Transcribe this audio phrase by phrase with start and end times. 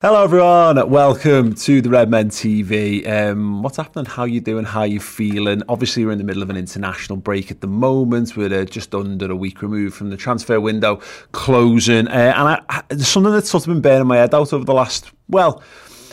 [0.00, 3.04] Hello everyone, welcome to the Redmen TV.
[3.04, 4.04] Um, what's happening?
[4.04, 4.64] How you doing?
[4.64, 5.60] How you feeling?
[5.68, 8.36] Obviously, we're in the middle of an international break at the moment.
[8.36, 11.00] We're uh, just under a week removed from the transfer window
[11.32, 14.52] closing, uh, and I, I, there's something that's sort of been burning my head out
[14.52, 15.64] over the last well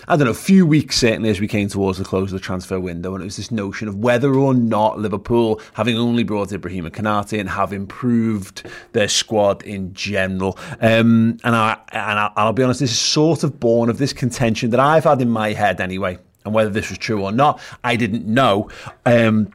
[0.07, 2.45] I don't know, a few weeks certainly as we came towards the close of the
[2.45, 6.49] transfer window, and it was this notion of whether or not Liverpool, having only brought
[6.49, 10.57] Ibrahima Konate and have improved their squad in general.
[10.79, 14.13] Um, and I and I, I'll be honest, this is sort of born of this
[14.13, 17.59] contention that I've had in my head anyway, and whether this was true or not,
[17.83, 18.69] I didn't know.
[19.05, 19.51] Um,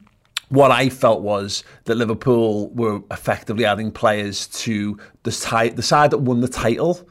[0.48, 6.10] what I felt was that Liverpool were effectively adding players to the, ti- the side
[6.10, 7.08] that won the title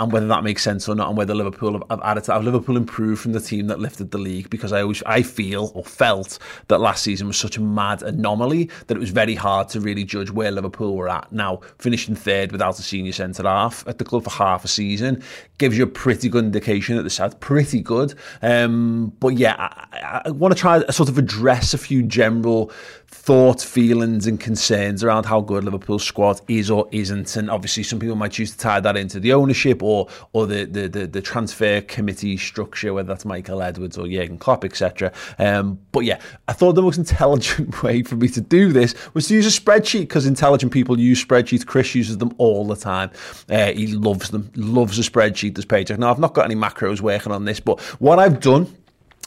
[0.00, 2.44] and whether that makes sense or not, and whether Liverpool have, have added to have
[2.44, 5.84] Liverpool improved from the team that lifted the league because I always I feel or
[5.84, 9.80] felt that last season was such a mad anomaly that it was very hard to
[9.80, 11.30] really judge where Liverpool were at.
[11.32, 15.22] Now finishing third without a senior centre half at the club for half a season
[15.58, 18.14] gives you a pretty good indication that the south pretty good.
[18.42, 22.72] Um, but yeah, I, I want to try sort of address a few general
[23.14, 27.36] thoughts, feelings, and concerns around how good Liverpool's squad is or isn't.
[27.36, 30.64] And obviously, some people might choose to tie that into the ownership or or the
[30.64, 35.12] the the, the transfer committee structure, whether that's Michael Edwards or Jurgen Klopp, etc.
[35.38, 39.28] Um, but yeah, I thought the most intelligent way for me to do this was
[39.28, 41.64] to use a spreadsheet because intelligent people use spreadsheets.
[41.64, 43.10] Chris uses them all the time.
[43.48, 45.54] Uh, he loves them, loves a spreadsheet.
[45.54, 45.90] This page.
[45.90, 48.66] Now I've not got any macros working on this, but what I've done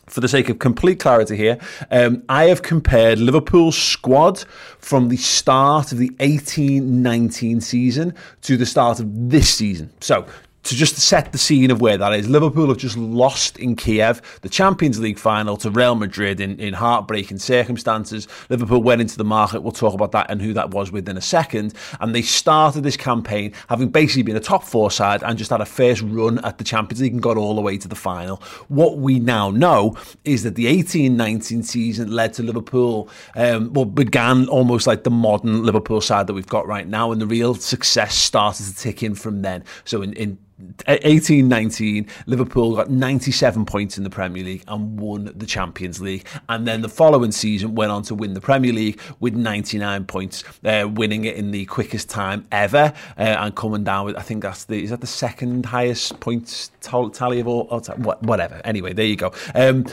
[0.07, 1.57] for the sake of complete clarity here,
[1.91, 4.39] um, I have compared Liverpool's squad
[4.79, 9.91] from the start of the 18 19 season to the start of this season.
[9.99, 10.25] So,
[10.67, 14.21] to just set the scene of where that is, Liverpool have just lost in Kiev
[14.41, 18.27] the Champions League final to Real Madrid in, in heartbreaking circumstances.
[18.49, 19.61] Liverpool went into the market.
[19.61, 21.73] We'll talk about that and who that was within a second.
[22.01, 25.61] And they started this campaign having basically been a top four side and just had
[25.61, 28.37] a first run at the Champions League and got all the way to the final.
[28.67, 29.95] What we now know
[30.25, 35.11] is that the 18 19 season led to Liverpool, um, well, began almost like the
[35.11, 37.11] modern Liverpool side that we've got right now.
[37.11, 39.63] And the real success started to tick in from then.
[39.85, 40.37] So in, in
[40.87, 46.25] 18 19, Liverpool got 97 points in the Premier League and won the Champions League.
[46.49, 50.43] And then the following season went on to win the Premier League with 99 points,
[50.65, 54.41] uh, winning it in the quickest time ever uh, and coming down with, I think
[54.41, 58.01] that's the, is that the second highest points tally of all, time?
[58.01, 58.61] whatever.
[58.63, 59.31] Anyway, there you go.
[59.53, 59.85] Um,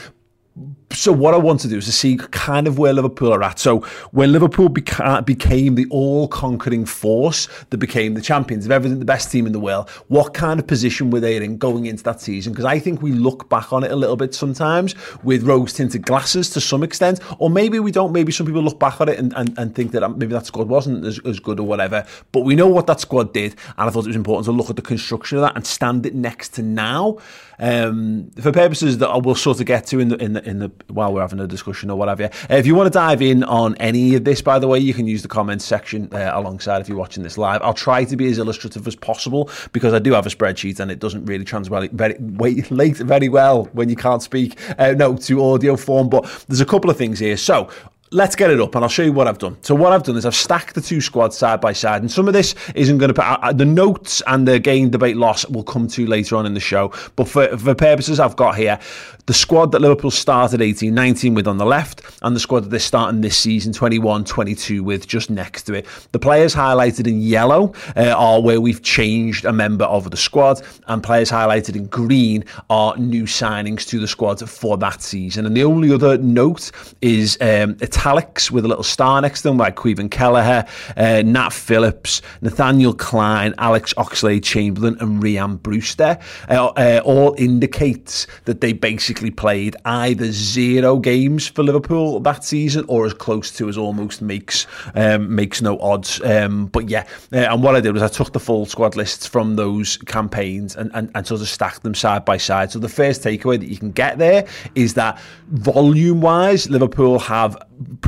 [0.94, 3.58] so what I want to do is to see kind of where Liverpool are at.
[3.58, 3.80] So
[4.12, 9.30] when Liverpool beca- became the all-conquering force that became the champions of everything, the best
[9.30, 12.52] team in the world, what kind of position were they in going into that season?
[12.52, 16.50] Because I think we look back on it a little bit sometimes with rose-tinted glasses
[16.50, 18.12] to some extent, or maybe we don't.
[18.12, 20.68] Maybe some people look back on it and, and, and think that maybe that squad
[20.68, 22.06] wasn't as, as good or whatever.
[22.32, 24.70] But we know what that squad did, and I thought it was important to look
[24.70, 27.18] at the construction of that and stand it next to now
[27.58, 30.58] um, for purposes that I will sort of get to in the in the in
[30.58, 32.24] the while we're having a discussion or whatever.
[32.24, 34.94] Uh, if you want to dive in on any of this, by the way, you
[34.94, 37.62] can use the comments section uh, alongside if you're watching this live.
[37.62, 40.90] I'll try to be as illustrative as possible because I do have a spreadsheet and
[40.90, 44.58] it doesn't really translate very very well when you can't speak.
[44.78, 47.36] Uh, no, to audio form, but there's a couple of things here.
[47.36, 47.70] So
[48.14, 49.56] let's get it up and I'll show you what I've done.
[49.62, 52.28] So what I've done is I've stacked the two squads side by side and some
[52.28, 55.64] of this isn't going to put uh, the notes and the gain debate loss will
[55.64, 56.92] come to later on in the show.
[57.16, 58.78] But for, for purposes I've got here,
[59.26, 62.78] the squad that Liverpool started 18-19 with on the left and the squad that they're
[62.78, 65.86] starting this season 21-22 with just next to it.
[66.12, 70.62] The players highlighted in yellow uh, are where we've changed a member of the squad
[70.86, 75.46] and players highlighted in green are new signings to the squad for that season.
[75.46, 76.70] And the only other note
[77.00, 80.66] is um, italics with a little star next to them like Caoimhin Kelleher,
[80.98, 86.18] uh, Nat Phillips, Nathaniel Clyne, Alex Oxlade-Chamberlain, and Rhian Brewster
[86.50, 92.84] uh, uh, all indicates that they basically played either zero games for Liverpool that season
[92.88, 96.20] or as close to as almost makes um, makes no odds.
[96.22, 99.26] Um, but yeah, uh, and what I did was I took the full squad lists
[99.26, 102.70] from those campaigns and, and, and sort of stacked them side by side.
[102.70, 105.18] So the first takeaway that you can get there is that
[105.48, 107.56] volume wise, Liverpool have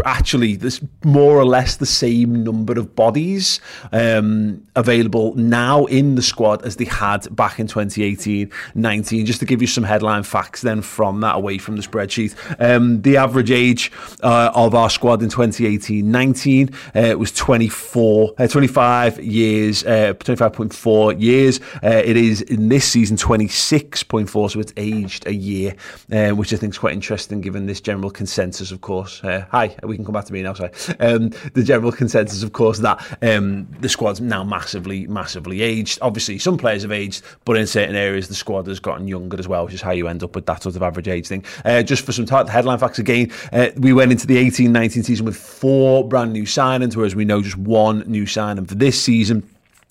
[0.04, 3.60] actually there's more or less the same number of bodies
[3.92, 9.46] um, available now in the squad as they had back in 2018 19 just to
[9.46, 12.34] give you some headline facts then from that away from the spreadsheet.
[12.60, 13.92] Um, the average age
[14.22, 21.20] uh, of our squad in 2018 19 uh, was 24 uh, 25 years uh, 25.4
[21.20, 21.60] years.
[21.82, 25.74] Uh, it is in this season 26.4 so it's aged a year
[26.12, 29.20] uh, which I think is quite interesting given this general consensus of course
[29.56, 30.70] hi, we can come back to me now, sorry.
[31.00, 35.98] Um, the general consensus, of course, that um, the squad's now massively, massively aged.
[36.02, 39.48] Obviously, some players have aged, but in certain areas, the squad has gotten younger as
[39.48, 41.42] well, which is how you end up with that sort of average age thing.
[41.64, 45.24] Uh, just for some headline facts again, uh, we went into the 18 19 season
[45.24, 49.42] with four brand new signings, whereas we know just one new signing for this season.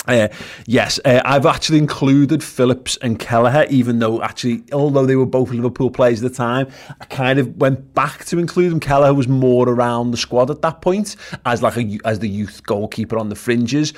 [0.07, 0.27] Uh,
[0.65, 5.49] yes, uh, I've actually included Phillips and Kelleher, even though actually, although they were both
[5.49, 6.67] Liverpool players at the time,
[7.01, 8.79] I kind of went back to include them.
[8.79, 11.15] Kelleher was more around the squad at that point
[11.45, 13.93] as like a as the youth goalkeeper on the fringes.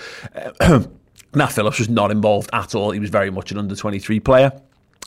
[0.60, 0.84] Uh,
[1.50, 2.92] Phillips was not involved at all.
[2.92, 4.52] He was very much an under twenty three player.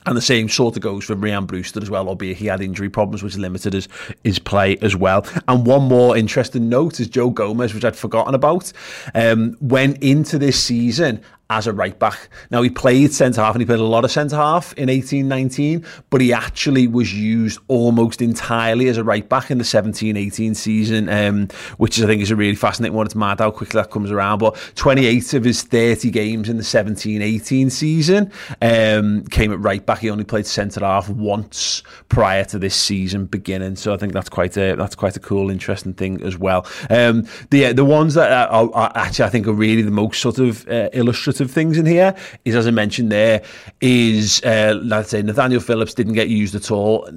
[0.07, 2.89] And the same sort of goes for Rhian Brewster as well, albeit he had injury
[2.89, 3.89] problems, which limited his,
[4.25, 5.27] his play as well.
[5.47, 8.73] And one more interesting note is Joe Gomez, which I'd forgotten about,
[9.15, 12.31] um, went into this season as a right back.
[12.51, 15.85] Now he played centre half and he played a lot of centre half in 18-19,
[16.09, 21.09] but he actually was used almost entirely as a right back in the 17-18 season,
[21.09, 23.05] um, which I think is a really fascinating one.
[23.07, 24.39] It's mad how quickly that comes around.
[24.39, 28.33] But 28 of his 30 games in the 17-18 season
[28.63, 29.99] um, came at right back.
[29.99, 34.29] He only played centre half once prior to this season beginning, so I think that's
[34.29, 36.67] quite a that's quite a cool, interesting thing as well.
[36.89, 40.39] Um, the the ones that are, are actually I think are really the most sort
[40.39, 42.15] of uh, illustrative positive things in here
[42.45, 43.43] is, as I mentioned there,
[43.81, 47.09] is uh, let's say Nathaniel Phillips didn't get used at all.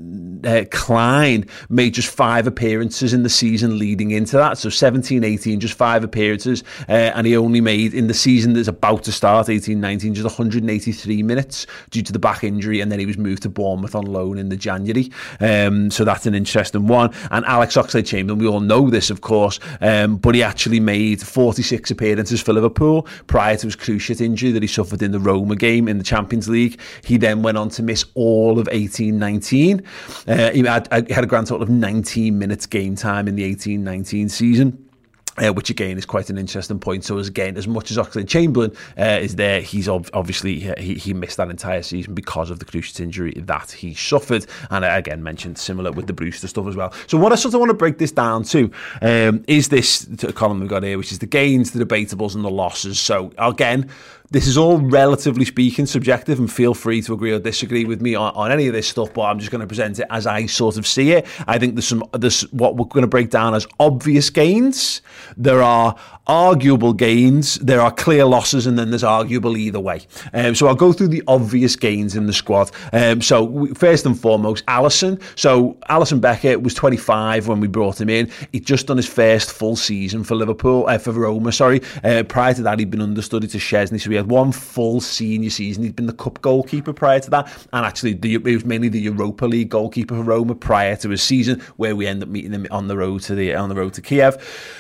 [0.45, 4.57] Uh, Clyne made just five appearances in the season leading into that.
[4.57, 6.63] So 17 18, just five appearances.
[6.87, 10.25] Uh, and he only made in the season that's about to start, 18 19, just
[10.25, 12.79] 183 minutes due to the back injury.
[12.79, 15.11] And then he was moved to Bournemouth on loan in the January.
[15.39, 17.13] Um, so that's an interesting one.
[17.31, 21.91] And Alex Oxlade-Chamberlain, we all know this, of course, um, but he actually made 46
[21.91, 23.75] appearances for Liverpool prior to his
[24.13, 26.79] cruciate injury that he suffered in the Roma game in the Champions League.
[27.03, 29.83] He then went on to miss all of 18 19.
[30.27, 33.43] Uh, he, had, he had a grand total of 19 minutes game time in the
[33.43, 34.82] 18 19 season.
[35.41, 37.03] Uh, which again is quite an interesting point.
[37.03, 41.11] So as again, as much as Oxlade-Chamberlain uh, is there, he's ob- obviously he, he
[41.15, 45.23] missed that entire season because of the cruciate injury that he suffered, and I again
[45.23, 46.93] mentioned similar with the Brewster stuff as well.
[47.07, 48.69] So what I sort of want to break this down to
[49.01, 52.51] um, is this column we've got here, which is the gains, the debatables, and the
[52.51, 52.99] losses.
[52.99, 53.89] So again,
[54.33, 58.15] this is all relatively speaking subjective, and feel free to agree or disagree with me
[58.15, 59.13] on, on any of this stuff.
[59.13, 61.27] But I'm just going to present it as I sort of see it.
[61.47, 65.03] I think there's some there's what we're going to break down as obvious gains.
[65.37, 65.95] There are
[66.27, 70.01] arguable gains, there are clear losses, and then there's arguable either way.
[70.33, 72.71] Um, so I'll go through the obvious gains in the squad.
[72.93, 75.21] Um, so we, first and foremost, Alisson.
[75.37, 78.29] So Alisson Becker was 25 when we brought him in.
[78.51, 81.51] He'd just done his first full season for Liverpool, uh, for Roma.
[81.51, 81.81] Sorry.
[82.03, 85.49] Uh, prior to that, he'd been understudy to Szczesny, so he had one full senior
[85.49, 85.83] season.
[85.83, 89.45] He'd been the cup goalkeeper prior to that, and actually the, was mainly the Europa
[89.45, 92.87] League goalkeeper for Roma prior to his season, where we end up meeting him on
[92.87, 94.37] the road to the on the road to Kiev.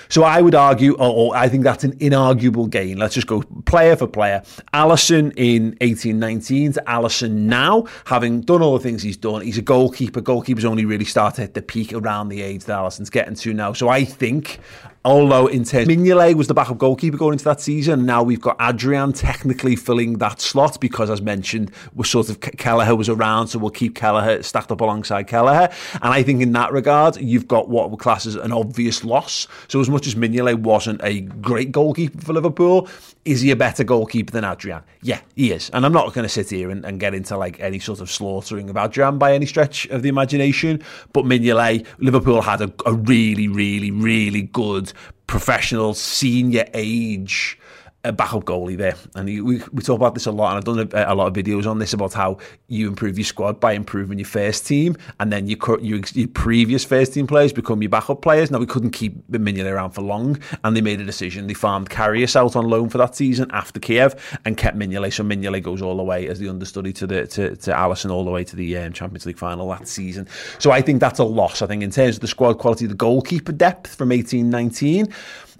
[0.09, 2.97] So I would argue, or, or I think that's an inarguable gain.
[2.97, 4.43] Let's just go player for player.
[4.73, 9.41] Alisson in 1819 to Alisson now, having done all the things he's done.
[9.41, 10.21] He's a goalkeeper.
[10.21, 13.53] Goalkeepers only really start to hit the peak around the age that Alisson's getting to
[13.53, 13.73] now.
[13.73, 14.59] So I think
[15.05, 18.05] Although in terms, Mignolet was the backup goalkeeper going into that season.
[18.05, 22.95] Now we've got Adrian technically filling that slot because, as mentioned, we're sort of Kelleher
[22.95, 25.69] was around, so we'll keep Kelleher stacked up alongside Kelleher.
[25.95, 29.47] And I think in that regard, you've got what we class as an obvious loss.
[29.67, 32.87] So as much as Mignolet wasn't a great goalkeeper for Liverpool,
[33.25, 34.83] is he a better goalkeeper than Adrian?
[35.01, 35.69] Yeah, he is.
[35.71, 38.09] And I'm not going to sit here and, and, get into like any sort of
[38.09, 40.81] slaughtering of Adrian by any stretch of the imagination.
[41.11, 44.92] But Mignolet, Liverpool had a, a really, really, really good
[45.33, 47.57] professional senior age
[48.05, 48.95] a backup goalie there.
[49.15, 51.33] And we, we talk about this a lot, and I've done a, a, lot of
[51.33, 55.31] videos on this about how you improve your squad by improving your first team, and
[55.31, 58.51] then your, your, your previous first team players become your backup players.
[58.51, 61.47] Now, we couldn't keep Mignolet around for long, and they made a decision.
[61.47, 65.13] They farmed Karius out on loan for that season after Kiev and kept Mignolet.
[65.13, 68.25] So Mignolet goes all the way as the understudy to the to, to Alisson all
[68.25, 70.27] the way to the um, Champions League final that season.
[70.59, 71.61] So I think that's a loss.
[71.61, 75.07] I think in terms of the squad quality, the goalkeeper depth from 18 19,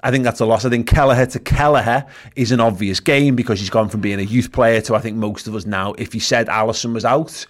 [0.03, 0.65] I think that's a loss.
[0.65, 2.05] I think Kelleher to Kelleher
[2.35, 5.17] is an obvious game because he's gone from being a youth player to I think
[5.17, 5.93] most of us now.
[5.93, 7.45] If he said Alisson was out,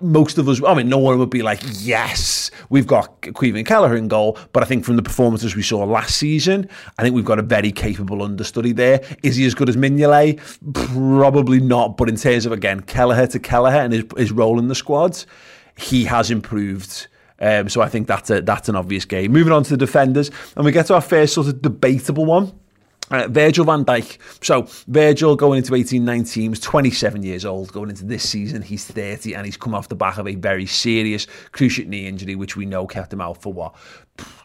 [0.00, 3.96] most of us, I mean, no one would be like, yes, we've got Caoimhin Kelleher
[3.96, 4.38] in goal.
[4.52, 7.42] But I think from the performances we saw last season, I think we've got a
[7.42, 9.02] very capable understudy there.
[9.22, 10.38] Is he as good as Mignolet?
[10.94, 11.96] Probably not.
[11.96, 15.24] But in terms of, again, Kelleher to Kelleher and his, his role in the squad,
[15.76, 17.08] he has improved
[17.40, 19.32] um, so I think that's a, that's an obvious game.
[19.32, 22.52] Moving on to the defenders, and we get to our first sort of debatable one.
[23.10, 24.18] Uh, Virgil van Dijk.
[24.44, 27.72] So, Virgil going into 18 19 was 27 years old.
[27.72, 30.66] Going into this season, he's 30 and he's come off the back of a very
[30.66, 33.74] serious cruciate knee injury, which we know kept him out for what?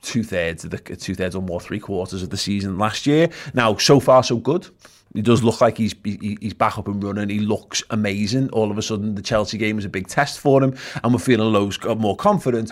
[0.01, 3.29] Two thirds of the two thirds or more, three quarters of the season last year.
[3.53, 4.67] Now, so far, so good.
[5.13, 7.29] He does look like he's he's back up and running.
[7.29, 8.49] He looks amazing.
[8.49, 11.19] All of a sudden, the Chelsea game was a big test for him, and we're
[11.19, 12.71] feeling loads more confident.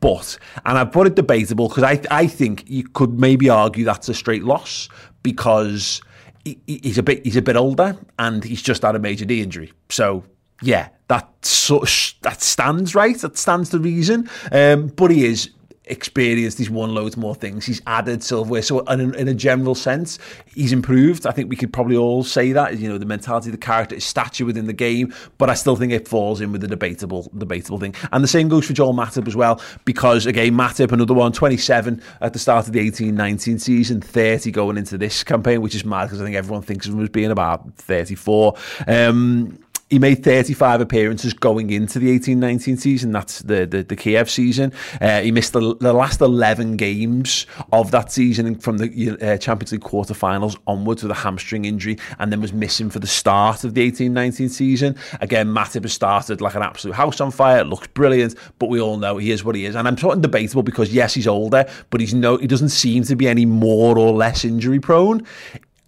[0.00, 4.08] But and I put it debatable because I I think you could maybe argue that's
[4.08, 4.88] a straight loss
[5.22, 6.00] because
[6.44, 9.42] he, he's a bit he's a bit older and he's just had a major knee
[9.42, 9.72] injury.
[9.90, 10.24] So
[10.62, 11.28] yeah, that
[11.70, 13.18] of, that stands right.
[13.18, 14.30] That stands to reason.
[14.50, 15.50] Um, but he is
[15.86, 16.58] experienced.
[16.58, 17.66] He's won loads more things.
[17.66, 18.62] He's added silverware.
[18.62, 20.18] So, in, in, a general sense,
[20.54, 21.26] he's improved.
[21.26, 22.78] I think we could probably all say that.
[22.78, 25.12] You know, the mentality, the character, his stature within the game.
[25.38, 27.94] But I still think it falls in with the debatable, debatable thing.
[28.12, 32.02] And the same goes for Joel Matip as well, because again, Matip, another one, 27
[32.20, 36.04] at the start of the 18-19 season, 30 going into this campaign, which is mad
[36.04, 38.54] because I think everyone thinks of him as being about 34.
[38.86, 39.58] Um,
[39.92, 43.12] he made 35 appearances going into the 18-19 season.
[43.12, 44.72] That's the, the, the Kiev season.
[45.02, 47.44] Uh, he missed the, the last 11 games
[47.74, 52.32] of that season from the uh, Champions League quarterfinals onwards with a hamstring injury and
[52.32, 54.96] then was missing for the start of the 18-19 season.
[55.20, 57.60] Again, Matip has started like an absolute house on fire.
[57.60, 59.74] It looks brilliant, but we all know he is what he is.
[59.74, 63.14] And I'm talking debatable because yes, he's older, but he's no, he doesn't seem to
[63.14, 65.26] be any more or less injury prone.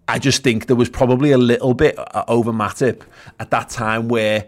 [0.07, 3.03] I just think there was probably a little bit uh, over Matip
[3.41, 4.47] at that time where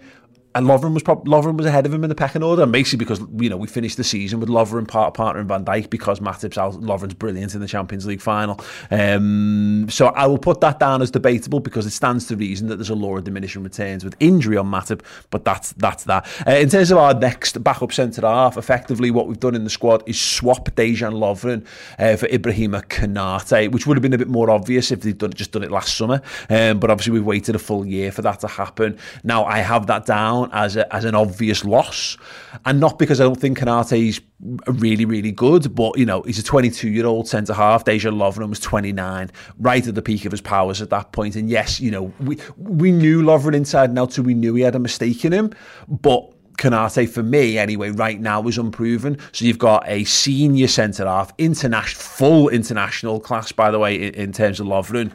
[0.57, 2.99] and Lovren was prob- Lovren was ahead of him in the pecking order, and basically
[2.99, 6.57] because you know we finished the season with Lovren part partner Van Dijk because Matip's
[6.57, 6.75] out.
[6.75, 8.59] Lovren's brilliant in the Champions League final.
[8.91, 12.77] Um, so I will put that down as debatable because it stands to reason that
[12.77, 16.27] there's a of diminishing returns with injury on Matip, but that's that's that.
[16.47, 19.71] Uh, in terms of our next backup centre half, effectively what we've done in the
[19.71, 21.67] squad is swap Dejan Lovren
[21.99, 25.35] uh, for Ibrahima Konate, which would have been a bit more obvious if they'd done,
[25.35, 26.23] just done it last summer.
[26.49, 28.99] Um, but obviously we've waited a full year for that to happen.
[29.23, 32.17] Now I have that down as a, as an obvious loss,
[32.65, 33.63] and not because I don't think
[33.93, 34.21] is
[34.67, 37.85] really really good, but you know he's a 22 year old centre half.
[37.85, 41.37] Dejan Lovren was 29, right at the peak of his powers at that point.
[41.37, 44.63] And yes, you know we we knew Lovren inside and out, so we knew he
[44.63, 45.53] had a mistake in him,
[45.89, 46.33] but.
[46.57, 49.19] Konate, for me anyway, right now is unproven.
[49.33, 54.15] So you've got a senior centre half, international, full international class, by the way, in,
[54.15, 55.13] in terms of Lovren.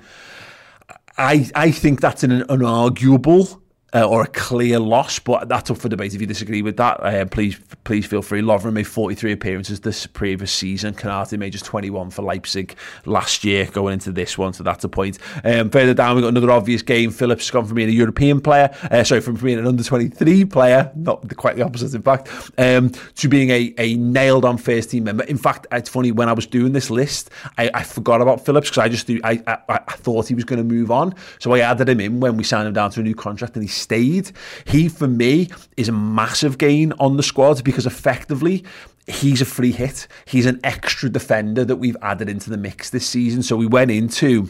[1.17, 3.59] I I think that's an unarguable
[3.93, 6.13] uh, or a clear loss, but that's up for debate.
[6.13, 8.41] If you disagree with that, uh, please please feel free.
[8.41, 10.93] Lovren made 43 appearances this previous season.
[10.93, 14.89] Konate made just 21 for Leipzig last year, going into this one, so that's a
[14.89, 15.17] point.
[15.43, 17.11] Um, further down, we've got another obvious game.
[17.11, 20.45] Phillips has gone from being a European player, uh, sorry, from being an under 23
[20.45, 24.57] player, not the, quite the opposite, in fact, um, to being a, a nailed on
[24.57, 25.23] first team member.
[25.25, 28.69] In fact, it's funny, when I was doing this list, I, I forgot about Phillips
[28.69, 31.13] because I just I, I, I thought he was going to move on.
[31.39, 33.63] So I added him in when we signed him down to a new contract and
[33.63, 34.31] he stayed.
[34.65, 38.63] He, for me, is a massive gain on the squad because effectively
[39.07, 40.07] he's a free hit.
[40.25, 43.43] He's an extra defender that we've added into the mix this season.
[43.43, 44.49] So we went into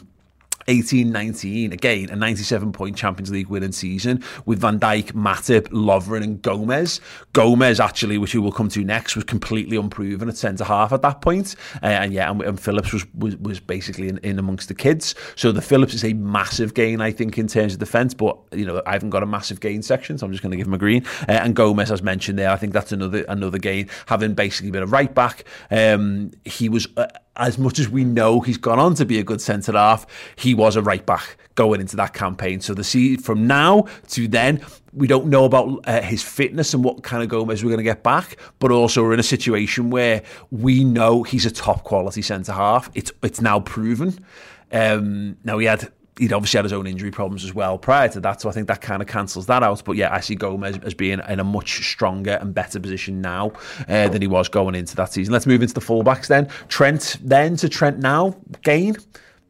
[0.68, 6.24] 18 19, again, a 97 point Champions League winning season with Van Dijk, Matip, Lovren,
[6.24, 7.02] and Gomez.
[7.34, 11.02] Gomez, actually, which we will come to next, was completely unproven at centre half at
[11.02, 11.56] that point.
[11.82, 15.16] Uh, and yeah, and, and Phillips was, was, was basically in, in, amongst the kids.
[15.36, 18.14] So the Phillips is a massive gain, I think, in terms of defence.
[18.14, 20.58] But, you know, I haven't got a massive gain section, so I'm just going to
[20.58, 21.06] give him a green.
[21.28, 24.84] Uh, and Gomez, as mentioned there, I think that's another another gain, having basically been
[24.84, 25.46] a right back.
[25.70, 26.88] Um, he was.
[26.98, 27.08] Uh,
[27.42, 30.06] as much as we know he's gone on to be a good centre half,
[30.36, 32.62] he was a right back going into that campaign.
[32.62, 36.84] So the see from now to then, we don't know about uh, his fitness and
[36.84, 39.90] what kind of Gomez we're going to get back, but also we're in a situation
[39.90, 40.22] where
[40.52, 42.90] we know he's a top quality centre half.
[42.94, 44.24] It's it's now proven.
[44.72, 48.20] Um, now he had he'd obviously had his own injury problems as well prior to
[48.20, 49.84] that, so I think that kind of cancels that out.
[49.84, 53.54] But yeah, I see Gomez as being in a much stronger and better position now
[53.90, 55.34] uh, than he was going into that season.
[55.34, 56.48] Let's move into the fullbacks then.
[56.68, 58.36] Trent then to Trent now.
[58.62, 58.96] Gain.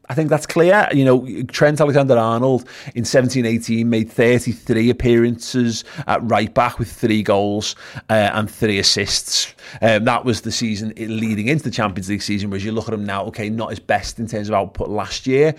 [0.08, 0.88] I think that's clear.
[0.92, 6.90] You know, Trent Alexander Arnold in 17 18 made 33 appearances at right back with
[6.90, 7.76] three goals
[8.10, 9.54] uh, and three assists.
[9.80, 12.50] Um, that was the season leading into the Champions League season.
[12.50, 15.26] Whereas you look at him now, okay, not his best in terms of output last
[15.26, 15.54] year,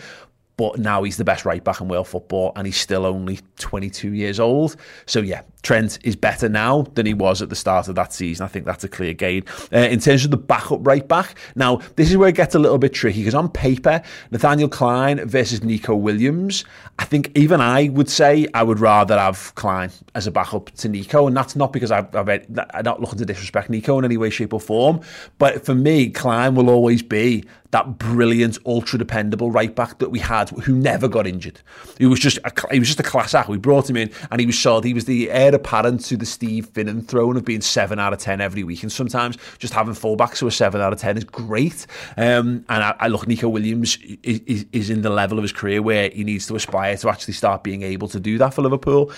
[0.57, 4.13] but now he's the best right back in world football and he's still only 22
[4.13, 4.75] years old.
[5.05, 8.43] So, yeah, Trent is better now than he was at the start of that season.
[8.43, 9.43] I think that's a clear gain.
[9.71, 12.59] Uh, in terms of the backup right back, now, this is where it gets a
[12.59, 14.01] little bit tricky because on paper,
[14.31, 16.65] Nathaniel Clyne versus Neco Williams,
[16.99, 20.89] I think even I would say I would rather have Clyne as a backup to
[20.89, 22.43] Neco, And that's not because I've, I'm
[22.83, 24.99] not looking to disrespect Neco in any way, shape, or form.
[25.37, 30.19] But for me, Clyne will always be that brilliant, ultra dependable right back that we
[30.19, 31.59] had, who never got injured.
[31.97, 33.49] He was just a, he was just a class act.
[33.49, 34.83] We brought him in, and he was solid.
[34.83, 38.19] He was the heir apparent to the Steve Finnan throne of being seven out of
[38.19, 38.83] ten every week.
[38.83, 41.85] And sometimes just having fullbacks who are seven out of ten is great.
[42.17, 45.51] Um, and I, I, look, Neco Williams is, is, is in the level of his
[45.51, 48.61] career where he needs to aspire to actually start being able to do that for
[48.61, 49.11] Liverpool.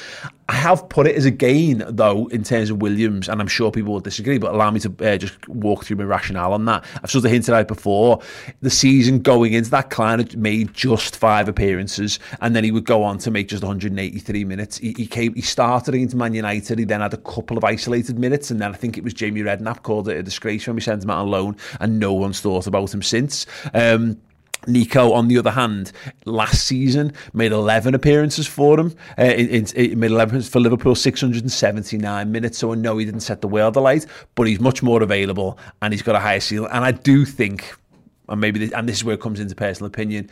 [0.48, 3.72] I have put it as a gain, though, in terms of Williams, and I'm sure
[3.72, 6.86] people will disagree, but allow me to uh, just walk through my rationale on that.
[7.02, 8.22] I've sort of hinted at it before.
[8.62, 12.86] The season going into that, Clyne had made just five appearances, and then he would
[12.86, 14.78] go on to make just 183 minutes.
[14.78, 16.78] He, he came, he started against Man United.
[16.78, 19.42] He then had a couple of isolated minutes, and then I think it was Jamie
[19.42, 22.40] Redknapp called it a disgrace when we sent him out on loan, and no one's
[22.40, 23.48] thought about him since.
[23.74, 24.22] Um,
[24.68, 25.92] Neco, on the other hand,
[26.26, 28.96] last season made 11 appearances for him.
[29.18, 32.58] Uh, in, in, made 11 for Liverpool, 679 minutes.
[32.58, 34.06] So I know he didn't set the world alight,
[34.36, 36.70] but he's much more available and he's got a higher ceiling.
[36.72, 37.74] And I do think,
[38.30, 40.30] and maybe, this, and this is where it comes into personal opinion,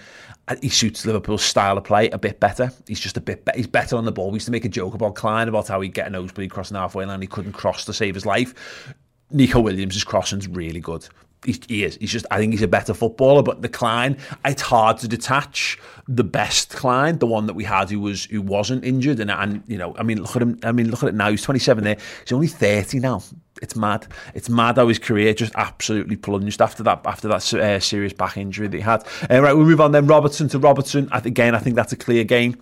[0.47, 2.71] uh, he suits Liverpool's style of play a bit better.
[2.87, 3.57] He's just a bit better.
[3.57, 4.31] He's better on the ball.
[4.31, 6.75] We used to make a joke about Clyne about how he'd get a nosebleed crossing
[6.75, 7.15] halfway line.
[7.15, 8.93] And he couldn't cross to save his life.
[9.31, 11.07] Neco Williams' crossing's really good
[11.45, 11.97] he, is.
[11.97, 12.25] He's just.
[12.31, 13.43] I think he's a better footballer.
[13.43, 17.89] But the Clyne, it's hard to detach the best Clyne, the one that we had
[17.89, 19.19] who was who wasn't injured.
[19.19, 20.59] And and you know, I mean, look at him.
[20.63, 21.29] I mean, look at it now.
[21.29, 21.97] He's 27 there.
[22.21, 23.21] He's only 30 now.
[23.61, 24.07] It's mad.
[24.33, 28.37] It's mad how his career just absolutely plunged after that after that uh, serious back
[28.37, 29.05] injury that he had.
[29.29, 30.07] Uh, right, we'll move on then.
[30.07, 31.07] Robertson to Robertson.
[31.11, 32.61] I, again, I think that's a clear game.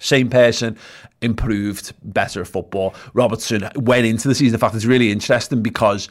[0.00, 0.78] Same person,
[1.22, 2.94] improved, better football.
[3.14, 4.54] Robertson went into the season.
[4.54, 6.08] In fact, it's really interesting because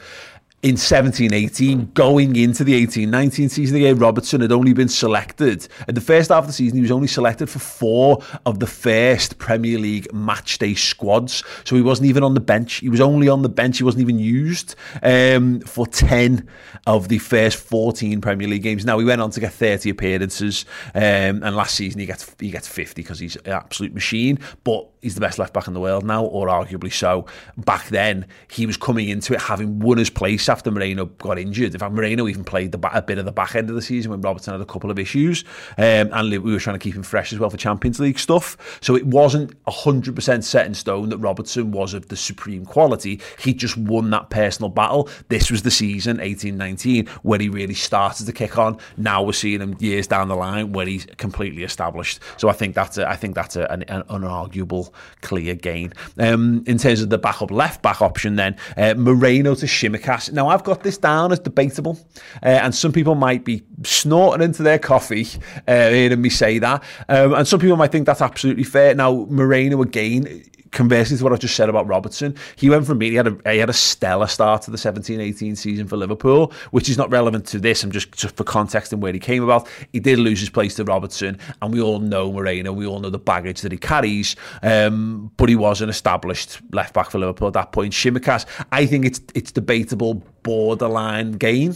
[0.60, 5.68] in 17 18, going into the 18 19 season again, Robertson had only been selected.
[5.86, 8.66] In the first half of the season, he was only selected for four of the
[8.66, 11.44] first Premier League match day squads.
[11.62, 12.74] So he wasn't even on the bench.
[12.76, 13.78] He was only on the bench.
[13.78, 16.48] He wasn't even used um, for 10
[16.88, 18.84] of the first 14 Premier League games.
[18.84, 20.64] Now, he went on to get 30 appearances.
[20.92, 24.40] Um, and last season, he gets, he gets 50 because he's an absolute machine.
[24.64, 27.26] But he's the best left back in the world now, or arguably so.
[27.56, 31.72] Back then, he was coming into it having won his place after Moreno got injured.
[31.72, 34.10] In fact, Moreno even played the, a bit of the back end of the season
[34.10, 35.44] when Robertson had a couple of issues,
[35.76, 38.78] um, and we were trying to keep him fresh as well for Champions League stuff.
[38.80, 43.20] So it wasn't 100% set in stone that Robertson was of the supreme quality.
[43.38, 45.08] He just won that personal battle.
[45.28, 48.78] This was the season, 18-19, where he really started to kick on.
[48.96, 52.20] Now we're seeing him years down the line where he's completely established.
[52.36, 55.92] So I think that's a, I think that's a, an, an unarguable clear gain.
[56.18, 60.32] Um, in terms of the backup left back option, then uh, Moreno to Tsimikas.
[60.38, 61.98] Now I've got this down as debatable,
[62.44, 65.26] uh, and some people might be snorting into their coffee
[65.66, 68.94] uh, hearing me say that, um, and some people might think that's absolutely fair.
[68.94, 73.12] Now Moreno again conversely to what I've just said about Robertson, he went from being
[73.12, 76.88] he had a he had a stellar start to the 17-18 season for Liverpool, which
[76.88, 77.82] is not relevant to this.
[77.82, 79.68] I'm just, just for context and where he came about.
[79.92, 82.72] He did lose his place to Robertson, and we all know Moreno.
[82.72, 84.36] We all know the baggage that he carries.
[84.62, 87.92] Um, but he was an established left back for Liverpool at that point.
[87.92, 91.74] Tsimikas, I think it's it's debatable borderline game.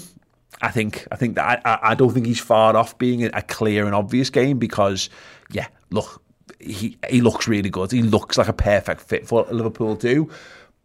[0.60, 3.84] I think I think that I, I don't think he's far off being a clear
[3.86, 5.10] and obvious game because
[5.50, 6.21] yeah, look,
[6.62, 7.92] he he looks really good.
[7.92, 10.30] He looks like a perfect fit for Liverpool too.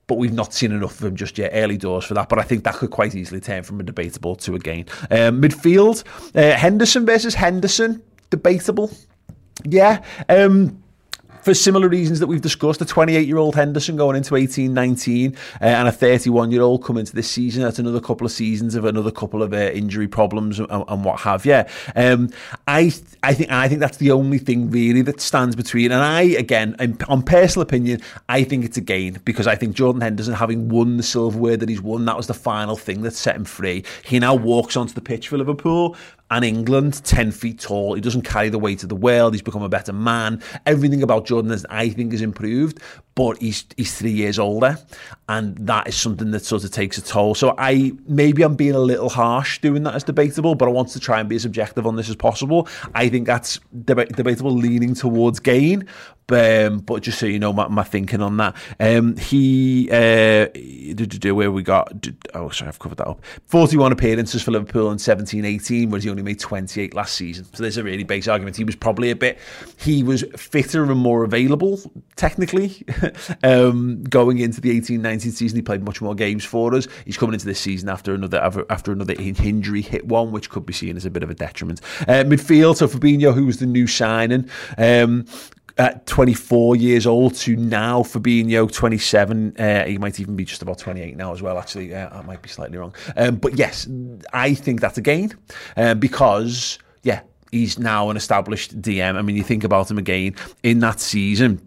[0.08, 2.30] But we've not seen enough of him just yet, early doors for that.
[2.30, 4.86] But I think that could quite easily turn from a debatable to a gain.
[5.12, 8.90] Um, midfield, uh, Henderson versus Henderson, debatable.
[9.66, 10.02] Yeah.
[10.30, 10.82] Um,
[11.42, 12.82] for similar reasons that we've discussed.
[12.82, 16.84] A 28 year old Henderson going into 18 19 uh, and a 31 year old
[16.84, 17.64] coming into this season.
[17.64, 21.22] That's another couple of seasons of another couple of uh, injury problems and, and, what
[21.22, 21.64] have you.
[21.96, 22.30] Um,
[22.68, 22.92] I
[23.24, 25.92] I think I think that's the only thing really that stands between.
[25.92, 26.76] And I again,
[27.08, 30.98] on personal opinion, I think it's a gain because I think Jordan Henderson, having won
[30.98, 33.84] the silverware that he's won, that was the final thing that set him free.
[34.04, 35.96] He now walks onto the pitch for Liverpool
[36.30, 37.94] and England, 10 feet tall.
[37.94, 39.34] He doesn't carry the weight of the world.
[39.34, 40.42] He's become a better man.
[40.66, 42.82] Everything about Jordan, is, I think, is improved,
[43.18, 44.78] but he's, he's three years older.
[45.28, 47.34] And that is something that sort of takes a toll.
[47.34, 50.90] So I maybe I'm being a little harsh doing that as debatable, but I want
[50.90, 52.68] to try and be as objective on this as possible.
[52.94, 55.88] I think that's deb- debatable leaning towards gain,
[56.30, 60.48] um, but just so you know my, my thinking on that, um, he uh,
[60.94, 62.00] do where we got.
[62.00, 63.22] Did, oh, sorry, I've covered that up.
[63.48, 67.46] Forty-one appearances for Liverpool in 17-18, whereas he only made twenty-eight last season.
[67.54, 68.56] So there's a really base argument.
[68.56, 69.40] He was probably a bit.
[69.78, 71.80] He was fitter and more available
[72.18, 72.84] technically
[73.44, 75.56] um, going into the 18-19 season.
[75.56, 76.88] He played much more games for us.
[77.06, 80.74] He's coming into this season after another after another injury hit one, which could be
[80.74, 81.82] seen as a bit of a detriment.
[82.02, 84.50] Uh, midfield, so Fabinho, who was the new signing.
[84.78, 85.26] Um,
[85.78, 90.80] at 24 years old to now Fabinho 27 uh, he might even be just about
[90.80, 93.88] 28 now as well actually uh, I might be slightly wrong um, but yes
[94.34, 95.36] I think that's a gain
[95.76, 100.36] uh, because yeah he's now an established DM I mean you think about him again
[100.64, 101.67] in that season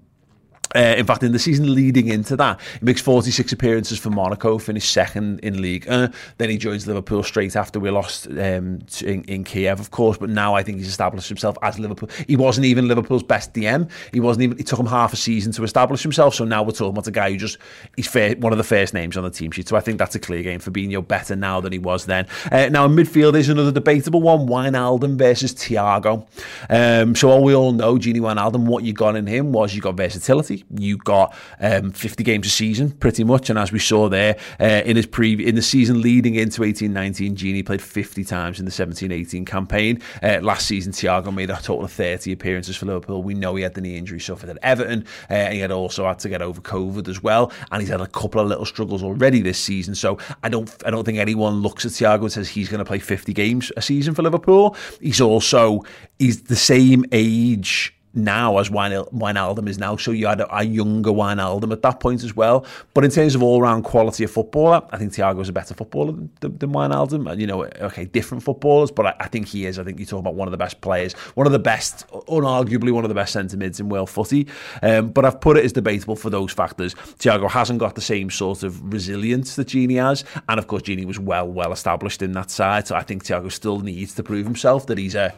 [0.74, 4.58] uh, in fact, in the season leading into that, he makes 46 appearances for Monaco,
[4.58, 5.88] finished second in league.
[5.88, 10.16] Uh, then he joins Liverpool straight after we lost um, in, in, Kiev, of course.
[10.16, 12.08] But now I think he's established himself as Liverpool.
[12.28, 13.90] He wasn't even Liverpool's best DM.
[14.12, 14.58] He wasn't even.
[14.60, 16.34] It took him half a season to establish himself.
[16.34, 17.58] So now we're talking about a guy who just
[17.96, 19.68] he's fair, one of the first names on the team sheet.
[19.68, 20.60] So I think that's a clear game.
[20.60, 22.26] for Fabinho better now than he was then.
[22.52, 26.26] Uh, now in midfield is another debatable one: Wijnaldum versus Thiago.
[26.68, 29.80] Um, so all we all know, Gini Wijnaldum, what you got in him was you
[29.80, 33.50] got versatility you got um, 50 games a season, pretty much.
[33.50, 37.36] And as we saw there uh, in his pre in the season leading into 18-19,
[37.36, 40.00] Gini played 50 times in the 17-18 campaign.
[40.22, 43.22] Uh, last season, Thiago made a total of 30 appearances for Liverpool.
[43.22, 45.06] We know he had the knee injury suffered at Everton.
[45.28, 48.06] Uh, he had also had to get over COVID as well, and he's had a
[48.06, 49.94] couple of little struggles already this season.
[49.94, 52.84] So I don't I don't think anyone looks at Thiago and says he's going to
[52.84, 54.76] play 50 games a season for Liverpool.
[55.00, 55.82] He's also
[56.18, 59.96] he's the same age now as Wijnaldum is now.
[59.96, 62.64] So you had a, a younger Wijnaldum at that point as well.
[62.94, 66.12] But in terms of all-round quality of footballer, I think Thiago is a better footballer
[66.12, 67.38] than, than, than Wijnaldum.
[67.38, 69.78] You know, okay, different footballers, but I, I, think he is.
[69.78, 72.92] I think you talk about one of the best players, one of the best, unarguably
[72.92, 74.46] one of the best centre mids in world footy.
[74.82, 76.94] Um, but I've put it as debatable for those factors.
[76.94, 81.04] Thiago hasn't got the same sort of resilience that Gini has, and of course Gini
[81.04, 82.88] was well, well established in that side.
[82.88, 85.34] So I think Thiago still needs to prove himself that he's a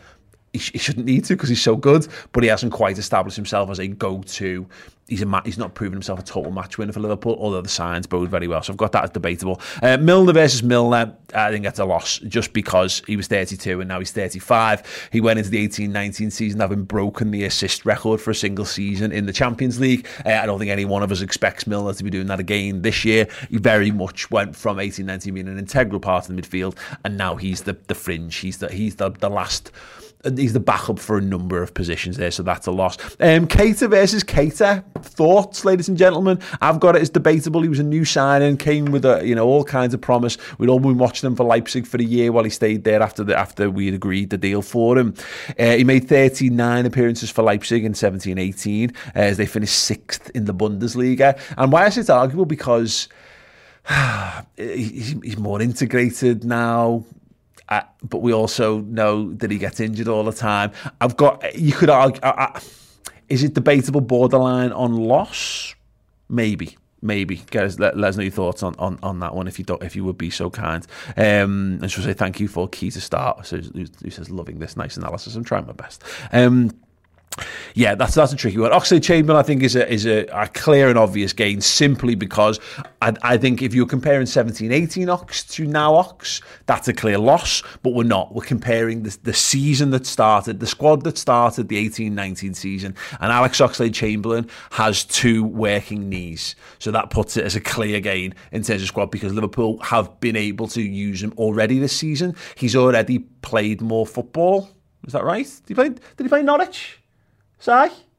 [0.53, 3.71] he, he shouldn't need to because he's so good, but he hasn't quite established himself
[3.71, 4.67] as a go-to.
[5.09, 8.07] He's a he's not proven himself a total match winner for Liverpool, although the signs
[8.07, 8.63] bode very well.
[8.63, 9.61] So I've got that as debatable.
[9.83, 13.89] Uh, Milner versus Milner, I think that's a loss just because he was 32 and
[13.89, 15.09] now he's 35.
[15.13, 19.13] He went into the 18-19 season having broken the assist record for a single season
[19.13, 20.07] in the Champions League.
[20.25, 22.81] Uh, I don't think any one of us expects Milner to be doing that again
[22.83, 23.27] this year.
[23.51, 27.37] He very much went from 18-19 being an integral part of the midfield, and now
[27.37, 28.37] he's the the fringe.
[28.37, 29.73] He's the he's the the last
[30.25, 32.97] he's the backup for a number of positions there, so that's a loss.
[33.21, 34.85] Um, Keita versus Keita.
[35.03, 36.39] Thoughts, ladies and gentlemen?
[36.61, 37.63] I've got it as debatable.
[37.63, 40.39] He was a new signing, came with a, you know all kinds of promise.
[40.59, 43.25] We'd all been watching him for Leipzig for a year while he stayed there after
[43.25, 45.15] the after we'd agreed the deal for him.
[45.59, 50.45] Uh, he made 39 appearances for Leipzig in 17-18 uh, as they finished sixth in
[50.45, 51.39] the Bundesliga.
[51.57, 52.47] And why is it arguable?
[52.47, 53.09] Because
[54.57, 57.05] he's more integrated now.
[57.73, 60.71] Uh, but we also know that he gets injured all the time.
[61.01, 62.61] I've got, you could argue, uh,
[63.29, 65.75] is it debatable borderline on loss?
[66.29, 66.77] Maybe.
[67.01, 69.65] Maybe, guys, let, let us know your thoughts on, on, on that one if you
[69.65, 70.87] don't, if you would be so kind.
[71.17, 73.47] Um, and should say thank you for key to start.
[73.47, 75.35] So who says loving this nice analysis?
[75.35, 76.05] I'm trying my best.
[76.31, 76.71] Um,
[77.75, 78.73] Yeah, that's that's a tricky one.
[78.73, 82.61] Oxlade-Chamberlain, I think, is a is a, a clear and obvious gain simply because
[83.01, 87.19] I, I think if you're comparing 17, 18 Ox to now Ox, that's a clear
[87.19, 87.63] loss.
[87.83, 88.35] But we're not.
[88.35, 92.95] We're comparing the, the season that started, the squad that started the 18, 19 season,
[93.21, 98.35] and Alex Oxlade-Chamberlain has two working knees, so that puts it as a clear gain
[98.53, 102.37] in terms of squad because Liverpool have been able to use him already this season.
[102.57, 104.69] He's already played more football.
[105.07, 105.47] Is that right?
[105.47, 105.89] Did he play?
[105.89, 107.02] Did he play Norwich?
[107.63, 108.12] sag ich.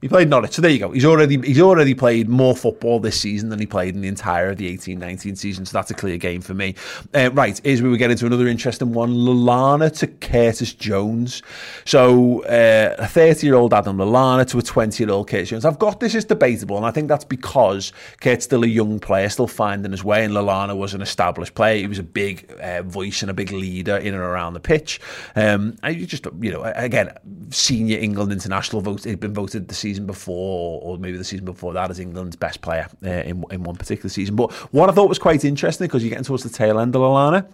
[0.00, 0.90] He played Norwich, so there you go.
[0.92, 4.48] He's already he's already played more football this season than he played in the entire
[4.48, 6.74] of the 18-19 season, so that's a clear game for me.
[7.12, 9.12] Uh, right, is we were getting to another interesting one.
[9.12, 11.42] Lallana to Curtis Jones.
[11.84, 15.66] So uh, a 30-year-old Adam Lallana to a 20-year-old Curtis Jones.
[15.66, 19.28] I've got this is debatable, and I think that's because Kurt's still a young player,
[19.28, 21.76] still finding his way, and Lallana was an established player.
[21.76, 24.98] He was a big uh, voice and a big leader in and around the pitch.
[25.36, 27.12] Um, and you just, you know, again,
[27.50, 31.72] senior England international vote, he'd been voted the season before, or maybe the season before
[31.74, 34.36] that, as England's best player uh, in, in one particular season.
[34.36, 37.02] But what I thought was quite interesting, because you're getting towards the tail end of
[37.02, 37.46] Lallana,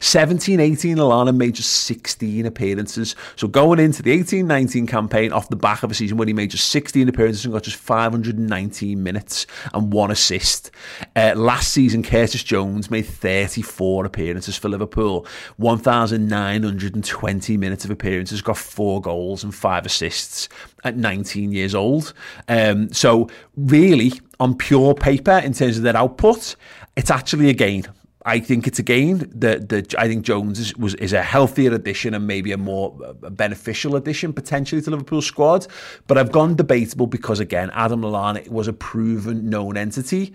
[0.00, 3.14] 17 18, Lallana made just 16 appearances.
[3.36, 6.32] So going into the 18 19 campaign off the back of a season where he
[6.32, 10.70] made just 16 appearances and got just 519 minutes and one assist.
[11.16, 18.56] Uh, last season, Curtis Jones made 34 appearances for Liverpool, 1,920 minutes of appearances, got
[18.56, 20.48] four goals and five assists
[20.84, 22.12] at 19 years old.
[22.48, 26.56] Um, so, really, on pure paper, in terms of their output,
[26.96, 27.86] it's actually a gain.
[28.24, 29.18] I think it's a gain.
[29.18, 32.90] The the I think Jones is, was is a healthier addition and maybe a more
[33.30, 35.66] beneficial addition potentially to Liverpool's squad.
[36.06, 40.34] But I've gone debatable because again, Adam Lallana was a proven known entity,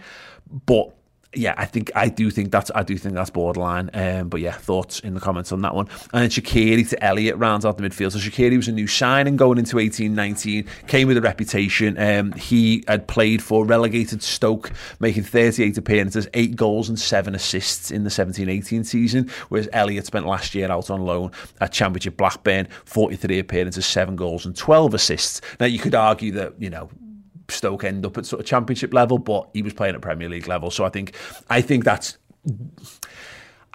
[0.65, 0.96] but
[1.37, 3.89] yeah, I think I do think that's I do think that's borderline.
[3.93, 5.87] Um, but yeah, thoughts in the comments on that one.
[6.13, 8.11] And then Shaqiri to Elliott rounds out the midfield.
[8.11, 11.97] So Shaqiri was a new signing going into 18-19, came with a reputation.
[11.97, 17.91] Um, he had played for relegated Stoke, making 38 appearances, eight goals and seven assists
[17.91, 19.29] in the 17-18 season.
[19.49, 24.45] Whereas Elliott spent last year out on loan at Championship Blackburn, 43 appearances, seven goals
[24.45, 25.41] and 12 assists.
[25.59, 26.89] Now you could argue that you know
[27.49, 30.47] Stoke end up at sort of championship level, but he was playing at Premier League
[30.47, 30.71] level.
[30.71, 31.15] So I think
[31.49, 32.17] I think that's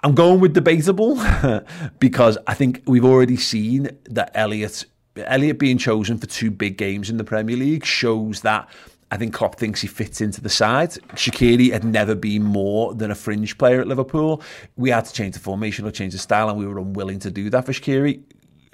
[0.03, 1.15] I'm going with debatable
[1.99, 7.09] because I think we've already seen that Elliot Elliott being chosen for two big games
[7.09, 8.67] in the Premier League shows that
[9.11, 10.89] I think Klopp thinks he fits into the side.
[11.13, 14.41] Shaqiri had never been more than a fringe player at Liverpool.
[14.75, 17.29] We had to change the formation or change the style, and we were unwilling to
[17.29, 18.23] do that for Shaqiri.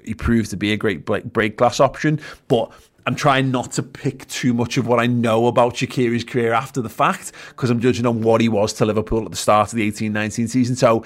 [0.02, 2.72] He proved to be a great break glass option, but
[3.06, 6.80] I'm trying not to pick too much of what I know about Shaqiri's career after
[6.80, 9.76] the fact because I'm judging on what he was to Liverpool at the start of
[9.76, 10.76] the 18-19 season.
[10.76, 11.04] So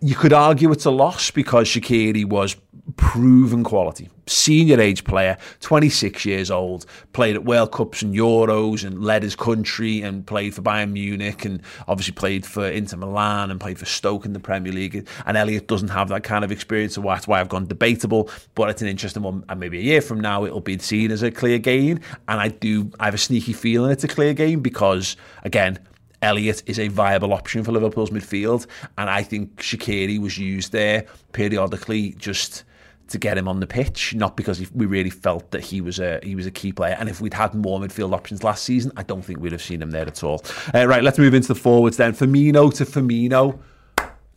[0.00, 2.56] you could argue it's a loss because Shakiri was
[2.96, 9.02] proven quality, senior age player, 26 years old, played at World Cups and Euros and
[9.02, 13.58] led his country and played for Bayern Munich and obviously played for Inter Milan and
[13.58, 15.08] played for Stoke in the Premier League.
[15.24, 18.30] And Elliott doesn't have that kind of experience, so that's why I've gone debatable.
[18.54, 21.22] But it's an interesting one, and maybe a year from now it'll be seen as
[21.22, 22.00] a clear gain.
[22.28, 25.78] And I do, I have a sneaky feeling it's a clear gain because, again,
[26.20, 28.66] Elliott is a viable option for Liverpool's midfield,
[28.96, 32.64] and I think Shaqiri was used there periodically just
[33.08, 36.20] to get him on the pitch, not because we really felt that he was a
[36.22, 36.96] he was a key player.
[36.98, 39.82] And if we'd had more midfield options last season, I don't think we'd have seen
[39.82, 40.42] him there at all.
[40.74, 42.12] Uh, right, let's move into the forwards then.
[42.12, 43.58] Firmino to Firmino,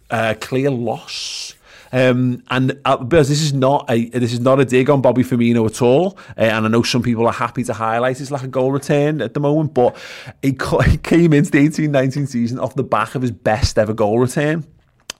[0.09, 1.53] uh, clear loss.
[1.91, 5.23] Um, and uh, because this is not a this is not a dig on Bobby
[5.23, 8.43] Firmino at all, uh, and I know some people are happy to highlight his lack
[8.43, 9.95] of goal return at the moment, but
[10.41, 14.19] he, he came into the 18-19 season off the back of his best ever goal
[14.19, 14.65] return.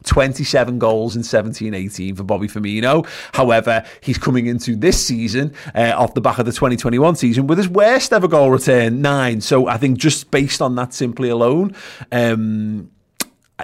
[0.03, 3.07] 27 goals in 17 18 for Bobby Firmino.
[3.33, 7.57] However, he's coming into this season uh, off the back of the 2021 season with
[7.57, 9.41] his worst ever goal return, nine.
[9.41, 11.75] So I think just based on that simply alone,
[12.11, 12.91] um,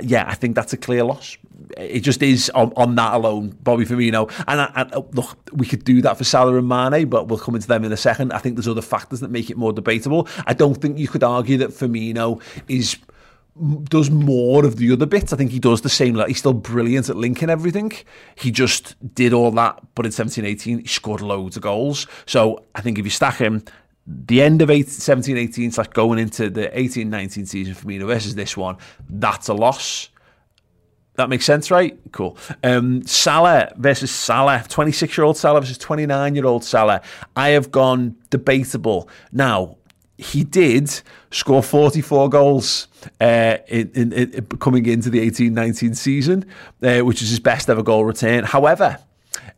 [0.01, 1.37] yeah, I think that's a clear loss.
[1.77, 4.31] It just is on, on that alone, Bobby Firmino.
[4.47, 7.55] And I, I, look, we could do that for Salah and Mane, but we'll come
[7.55, 8.33] into them in a second.
[8.33, 10.27] I think there's other factors that make it more debatable.
[10.47, 12.97] I don't think you could argue that Firmino is
[13.83, 15.31] does more of the other bits.
[15.31, 16.15] I think he does the same.
[16.15, 17.91] Like he's still brilliant at linking everything.
[18.35, 22.07] He just did all that, but in 17 18, he scored loads of goals.
[22.25, 23.63] So I think if you stack him,
[24.07, 27.97] the end of 18, 17 18 slash going into the 18 19 season for me
[27.99, 30.09] versus this one, that's a loss.
[31.15, 31.97] That makes sense, right?
[32.11, 32.37] Cool.
[32.63, 37.01] Um, Salah versus Salah, 26 year old Salah versus 29 year old Salah.
[37.35, 39.07] I have gone debatable.
[39.31, 39.77] Now,
[40.23, 42.87] he did score 44 goals
[43.19, 46.45] uh, in, in, in, coming into the 18-19 season,
[46.81, 48.43] uh, which is his best ever goal return.
[48.43, 48.99] However,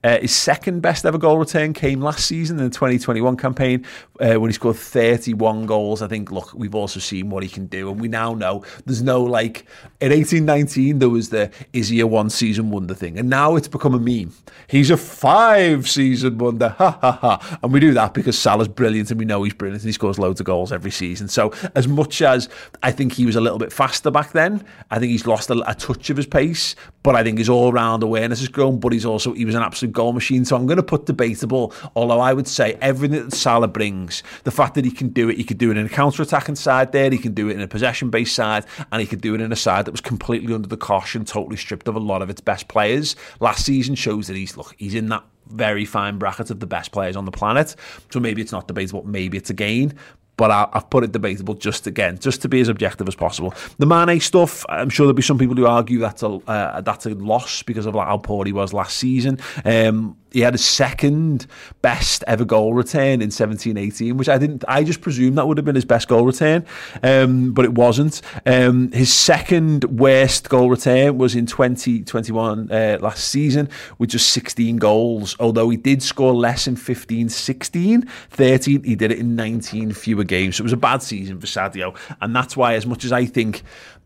[0.04, 3.86] Uh, his second best ever goal return came last season in the 2021 campaign
[4.20, 6.02] uh, when he scored 31 goals.
[6.02, 9.02] I think, look, we've also seen what he can do, and we now know there's
[9.02, 9.66] no like
[10.00, 13.68] in 1819 there was the is he a one season wonder thing, and now it's
[13.68, 14.34] become a meme.
[14.68, 19.12] He's a five season wonder, ha ha ha, and we do that because Salah's brilliant,
[19.12, 21.28] and we know he's brilliant, and he scores loads of goals every season.
[21.28, 22.50] So as much as
[22.84, 25.70] I think he was a little bit faster back then, I think he's lost a,
[25.70, 28.80] a touch of his pace, but I think his all round awareness has grown.
[28.80, 30.46] But he's also he was an absolute goal machine.
[30.46, 34.52] So I'm going to put debatable, although I would say everything that Salah brings, the
[34.52, 36.92] fact that he can do it, he could do it in a counter attacking side
[36.92, 39.42] there, he can do it in a possession based side, and he could do it
[39.42, 42.30] in a side that was completely under the caution, totally stripped of a lot of
[42.30, 43.16] its best players.
[43.40, 46.92] Last season shows that he's look, he's in that very fine bracket of the best
[46.92, 47.76] players on the planet.
[48.12, 49.94] So maybe it's not debatable, maybe it's a gain
[50.38, 53.54] but I, have put it debatable just again, just to be as objective as possible.
[53.78, 57.06] The Mane stuff, I'm sure there'll be some people who argue that's a uh, that's
[57.06, 59.40] a loss because of how poor he was last season.
[59.64, 61.48] Um, he had his second
[61.82, 64.66] best ever goal return in 17-18, which I didn't.
[64.68, 66.66] I just presumed that would have been his best goal return,
[67.04, 68.22] um, but it wasn't.
[68.46, 74.76] Um, his second worst goal return was in 2021 uh, last season, with just 16
[74.76, 75.38] goals.
[75.40, 80.25] Although he did score less in 15, 16, 13, he did it in 19 fewer
[80.26, 80.58] games.
[80.58, 83.26] So it was a bad season for Sadio, and that's why, as much as I
[83.26, 83.64] think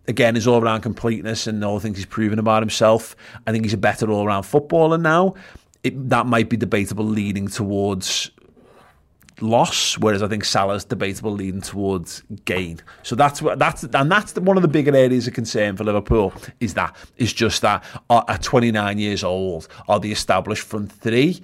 [0.07, 3.15] again, his all round completeness and all the things he's proven about himself.
[3.45, 5.35] I think he's a better all round footballer now
[5.83, 8.31] it, that might be debatable leading towards
[9.41, 12.81] loss, whereas I think Salah's debatable leading towards gain.
[13.03, 15.83] So that's what that's and that's the, one of the bigger areas of concern for
[15.83, 20.91] Liverpool is that is just that uh, at 29 years old are the established front
[20.91, 21.41] three.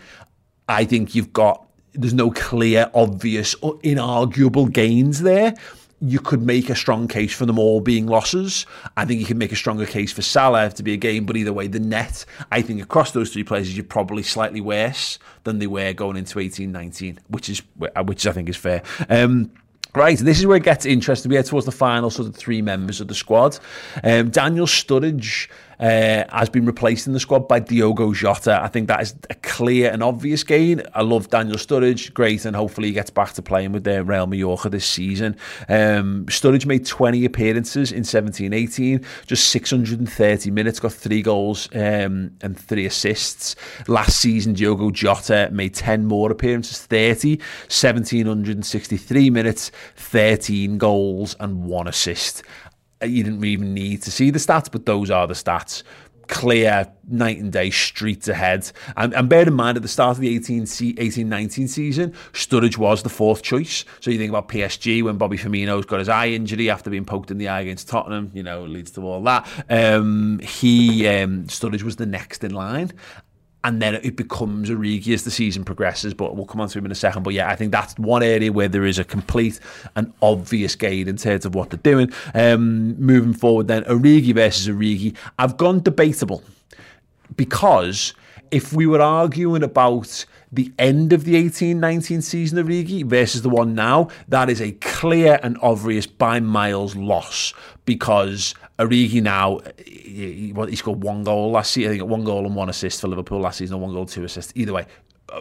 [0.67, 5.55] I think you've got there's no clear, obvious, or inarguable gains there
[6.01, 8.65] you could make a strong case for them all being losses.
[8.97, 11.37] I think you can make a stronger case for Salah to be a game, but
[11.37, 15.59] either way, the net, I think across those three places, you're probably slightly worse than
[15.59, 18.83] they were going into 18 19, which is, which I think is fair.
[19.09, 19.51] Um,
[19.95, 21.29] Right, this is where it gets interesting.
[21.29, 23.57] We head towards the final sort of three members of the squad.
[24.03, 25.47] Um, Daniel Sturridge
[25.79, 28.61] uh, has been replaced in the squad by Diogo Jota.
[28.61, 30.81] I think that is a clear and obvious gain.
[30.93, 34.27] I love Daniel Sturridge, great, and hopefully he gets back to playing with the Real
[34.27, 35.35] Mallorca this season.
[35.69, 42.59] Um, Sturridge made 20 appearances in 17-18, just 630 minutes, got three goals um, and
[42.59, 43.55] three assists.
[43.87, 51.87] Last season, Diogo Jota made 10 more appearances, 30, 1763 minutes, 13 goals and one
[51.87, 52.43] assist
[53.03, 55.83] you didn't even need to see the stats, but those are the stats.
[56.27, 58.71] Clear night and day, streets ahead.
[58.97, 60.65] And, and bear in mind, at the start of the 18,
[60.97, 63.85] 18 19 season, Sturridge was the fourth choice.
[63.99, 67.29] So you think about PSG when Bobby Firmino's got his eye injury after being poked
[67.29, 69.47] in the eye against Tottenham, you know, leads to all that.
[69.69, 72.91] Um, he, um, Sturridge was the next in line
[73.65, 76.13] and then it becomes a Origi as the season progresses.
[76.13, 77.23] But we'll come on to him in a second.
[77.23, 79.59] But yeah, I think that's one area where there is a complete
[79.95, 82.13] and obvious gain in terms of what they're doing.
[82.35, 86.43] Um, moving forward, then a Origi versus Origi, I've gone debatable
[87.35, 88.13] because
[88.51, 93.49] if we were arguing about the end of the 18-19 season of Origi versus the
[93.49, 97.51] one now, that is a clear and obvious by miles loss
[97.85, 102.55] because Origi now, he, he scored one goal last season, I think one goal and
[102.55, 104.51] one assist for Liverpool last season, one goal, two assists.
[104.55, 104.85] Either way,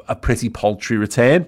[0.09, 1.47] a pretty paltry return.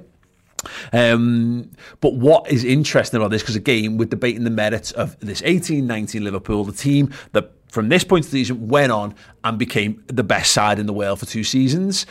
[0.93, 1.71] Um,
[2.01, 6.23] but what is interesting about this, because again, we're debating the merits of this 18-19
[6.23, 10.25] Liverpool, the team that from this point of the season went on and became the
[10.25, 12.07] best side in the world for two seasons.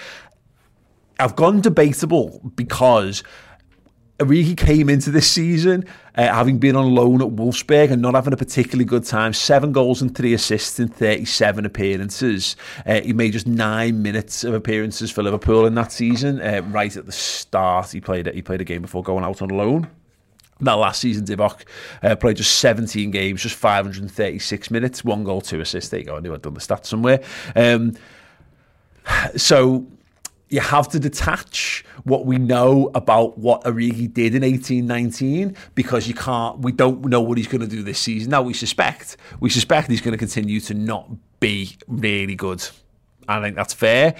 [1.19, 3.23] I've gone debatable because
[4.19, 5.83] Origi came into this season
[6.15, 9.33] uh, having been on loan at Wolfsburg and not having a particularly good time.
[9.33, 12.55] Seven goals and three assists in 37 appearances.
[12.85, 16.39] Uh, he made just nine minutes of appearances for Liverpool in that season.
[16.39, 19.49] Uh, right at the start, he played he played a game before going out on
[19.49, 19.89] loan.
[20.61, 21.65] That last season, Divock
[22.01, 25.89] uh, played just 17 games, just 536 minutes, one goal, two assists.
[25.89, 26.15] There you go.
[26.15, 27.21] I knew I'd done the stats somewhere.
[27.57, 27.97] Um,
[29.35, 29.85] so
[30.49, 36.13] you have to detach what we know about what Origi did in 1819 because you
[36.13, 38.31] can't we don't know what he's going to do this season.
[38.31, 42.67] Now we suspect we suspect he's going to continue to not be really good.
[43.27, 44.15] I think that's fair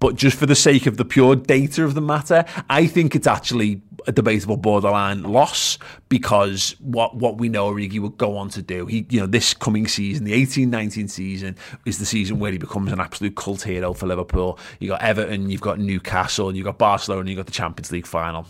[0.00, 3.26] but just for the sake of the pure data of the matter, I think it's
[3.26, 8.62] actually a debatable borderline loss because what what we know Origi will go on to
[8.62, 8.86] do.
[8.86, 12.92] He, you know, this coming season, the 18-19 season, is the season where he becomes
[12.92, 14.58] an absolute cult hero for Liverpool.
[14.78, 18.06] You got Everton, you've got Newcastle, you've got Barcelona, and you've got the Champions League
[18.06, 18.46] final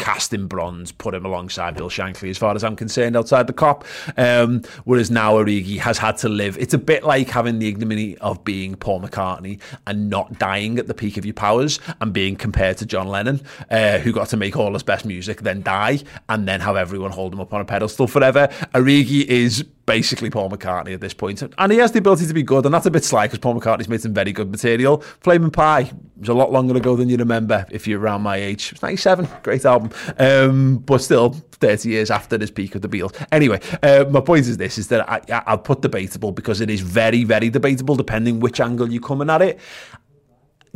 [0.00, 3.52] cast in bronze, put him alongside Bill Shankly, as far as I'm concerned, outside the
[3.52, 3.84] Kop.
[4.16, 6.56] Um, whereas now Origi has had to live.
[6.58, 10.86] It's a bit like having the ignominy of being Paul McCartney and not dying at
[10.86, 14.36] the peak of your powers and being compared to John Lennon, uh, who got to
[14.36, 17.60] make all his best music, then die, and then have everyone hold him up on
[17.60, 18.48] a pedestal forever.
[18.74, 21.42] Origi is basically Paul McCartney at this point.
[21.58, 23.58] And he has the ability to be good, and that's a bit sly because Paul
[23.58, 25.00] McCartney's made some very good material.
[25.20, 28.70] Flaming Pie was a lot longer ago than you remember if you're around my age.
[28.70, 29.90] It's 97, great album.
[30.16, 33.14] Um, but still, 30 years after this peak of the Beatles.
[33.32, 36.80] Anyway, uh, my point is this, is that I, I'll put debatable because it is
[36.80, 39.58] very, very debatable depending which angle you're coming at it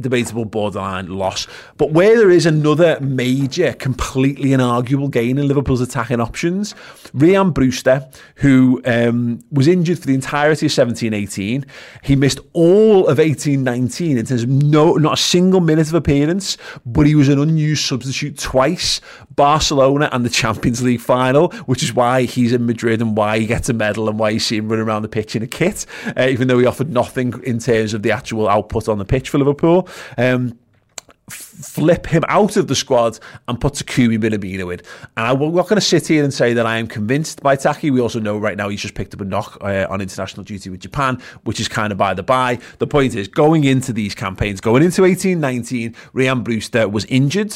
[0.01, 1.47] debatable borderline loss.
[1.77, 6.75] But where there is another major, completely inarguable gain in Liverpool's attacking options,
[7.15, 11.65] Rhian Brewster, who um, was injured for the entirety of 17-18,
[12.03, 16.57] he missed all of 18-19 in terms of no, not a single minute of appearance,
[16.85, 19.01] but he was an unused substitute twice,
[19.31, 23.47] Barcelona and the Champions League final, which is why he's in Madrid and why he
[23.47, 25.87] gets a medal and why you see him running around the pitch in a kit,
[26.17, 29.29] uh, even though he offered nothing in terms of the actual output on the pitch
[29.29, 29.84] for Liverpool.
[30.17, 30.59] Um,
[31.55, 34.81] flip him out of the squad and put Takumi Minamino in.
[35.17, 37.91] And I'm not going to sit here and say that I am convinced by Taki.
[37.91, 40.71] We also know right now he's just picked up a knock uh, on international duty
[40.71, 42.59] with Japan, which is kind of by the by.
[42.79, 47.55] The point is, going into these campaigns, going into 18-19, Rhian Brewster was injured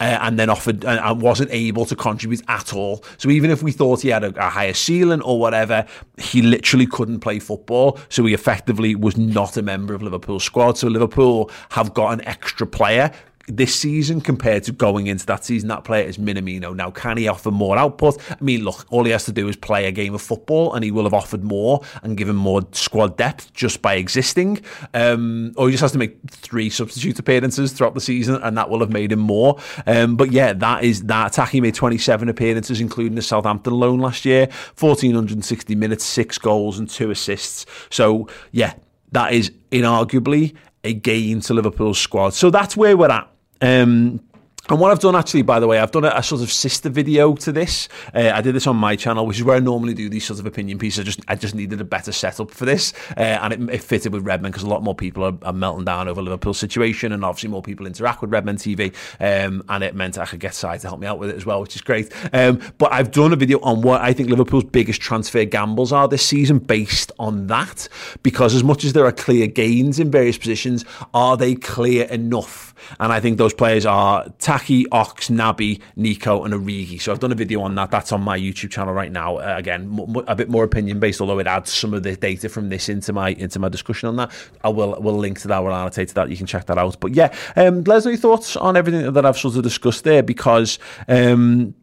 [0.00, 3.04] uh, and then offered and wasn't able to contribute at all.
[3.18, 5.86] So even if we thought he had a, a higher ceiling or whatever,
[6.18, 7.98] he literally couldn't play football.
[8.08, 10.78] So he effectively was not a member of Liverpool's squad.
[10.78, 13.12] So Liverpool have got an extra player
[13.48, 15.68] this season compared to going into that season.
[15.68, 16.74] That player is Minamino.
[16.74, 18.18] Now, can he offer more output?
[18.30, 20.84] I mean, look, all he has to do is play a game of football and
[20.84, 24.60] he will have offered more and given more squad depth just by existing.
[24.94, 28.70] Um, or he just has to make three substitute appearances throughout the season and that
[28.70, 29.58] will have made him more.
[29.86, 31.36] Um, but yeah, that is that.
[31.50, 36.88] He made 27 appearances, including the Southampton loan last year, 1,460 minutes, six goals and
[36.88, 37.66] two assists.
[37.90, 38.74] So yeah,
[39.12, 42.32] that is inarguably a gain to Liverpool's squad.
[42.34, 43.30] So that's where we're at.
[43.60, 44.20] Um,
[44.68, 46.88] and what I've done actually, by the way, I've done a, a sort of sister
[46.88, 47.88] video to this.
[48.14, 50.40] Uh, I did this on my channel, which is where I normally do these sort
[50.40, 51.00] of opinion pieces.
[51.00, 54.12] I just I just needed a better setup for this, uh, and it, it, fitted
[54.12, 57.24] with Redmen because a lot more people are, are, melting down over Liverpool's situation, and
[57.24, 60.66] obviously more people interact with Redmen TV, um, and it meant I could get Si
[60.66, 62.12] to help me out with it as well, which is great.
[62.32, 66.08] Um, but I've done a video on what I think Liverpool's biggest transfer gambles are
[66.08, 67.88] this season, based on that,
[68.22, 72.74] because as much as there are clear gains in various positions, are they clear enough?
[72.98, 74.26] And I think those players are.
[74.56, 76.98] Taki, Ox, Naby, Neco, and Origi.
[76.98, 77.90] So I've done a video on that.
[77.90, 79.36] That's on my YouTube channel right now.
[79.36, 82.48] Uh, again, m- a bit more opinion based, although it adds some of the data
[82.48, 84.32] from this into my into my discussion on that.
[84.64, 85.62] I will will link to that.
[85.62, 86.30] We'll annotate to that.
[86.30, 86.98] You can check that out.
[87.00, 90.78] But yeah, um, know your thoughts on everything that I've sort of discussed there because.
[91.06, 91.74] Um,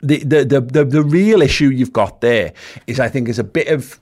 [0.00, 2.52] the, the, the, the real issue you've got there
[2.86, 3.98] is, I think, is a bit of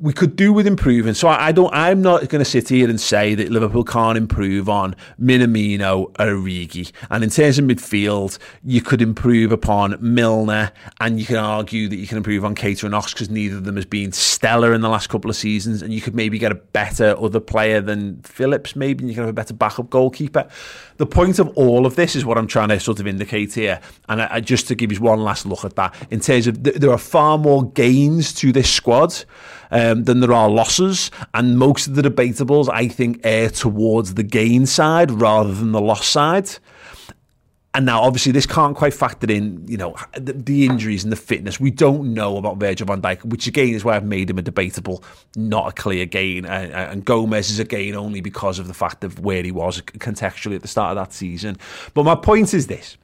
[0.00, 1.12] we could do with improving.
[1.12, 1.72] So I, I don't.
[1.74, 6.90] I'm not going to sit here and say that Liverpool can't improve on Minamino, Origi,
[7.10, 11.96] and in terms of midfield, you could improve upon Milner, and you can argue that
[11.96, 14.80] you can improve on Keita and Ox because neither of them has been stellar in
[14.80, 18.22] the last couple of seasons, and you could maybe get a better other player than
[18.22, 20.48] Phillips, maybe, and you can have a better backup goalkeeper.
[20.96, 23.80] The point of all of this is what I'm trying to sort of indicate here,
[24.08, 26.62] and I, I, just to give you one last look at that, in terms of
[26.62, 29.24] th- there are far more gains to this squad
[29.70, 31.10] um, than there are losses.
[31.34, 35.80] And most of the debatables, I think, err towards the gain side rather than the
[35.80, 36.50] loss side.
[37.72, 41.60] And now, obviously, this can't quite factor in, you know, the, injuries and the fitness.
[41.60, 44.42] We don't know about Virgil van Dijk, which again is why I've made him a
[44.42, 45.04] debatable,
[45.36, 46.46] not a clear gain.
[46.46, 50.56] And Gomez is a gain only because of the fact of where he was contextually
[50.56, 51.58] at the start of that season.
[51.94, 52.96] But my point is this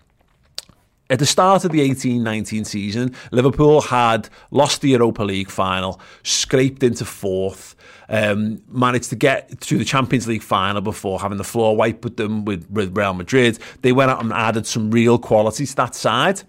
[1.09, 6.01] at the start of the 18 19 season, Liverpool had lost the Europa League final,
[6.23, 7.77] scraped into fourth,
[8.09, 12.17] um, managed to get to the Champions League final before having the floor wiped with
[12.17, 13.59] them with, with Real Madrid.
[13.83, 16.43] They went out and added some real quality to that side.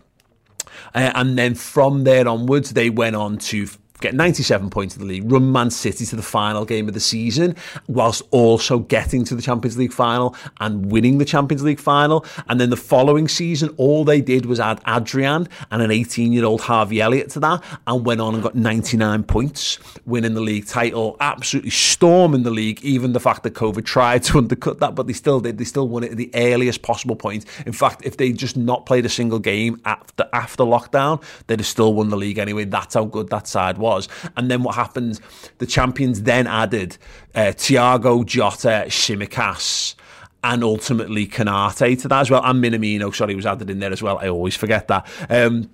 [0.93, 3.68] Uh, and then from there onwards, they went on to
[4.00, 7.00] get 97 points in the league, run Man City to the final game of the
[7.00, 7.56] season,
[7.88, 12.26] whilst also getting to the Champions League final and winning the Champions League final.
[12.48, 16.45] And then the following season, all they did was add Adrian and an 18 year
[16.45, 20.68] old Harvey Elliott to that and went on and got 99 points, winning the league
[20.68, 25.08] title, absolutely storming the league, even the fact that COVID tried to undercut that, but
[25.08, 25.58] they still did.
[25.58, 27.45] They still won it at the earliest possible point.
[27.66, 31.68] In fact, if they just not played a single game after, after lockdown, they'd have
[31.68, 32.66] still won the league anyway.
[32.66, 34.10] That's how good that side was was.
[34.36, 35.20] And then what happened?
[35.58, 36.98] The champions then added
[37.36, 39.96] uh, Thiago, Jota, Tsimikas,
[40.44, 42.42] and ultimately Konaté to that as well.
[42.44, 44.18] And Minamino, sorry, was added in there as well.
[44.20, 45.08] I always forget that.
[45.30, 45.70] Um,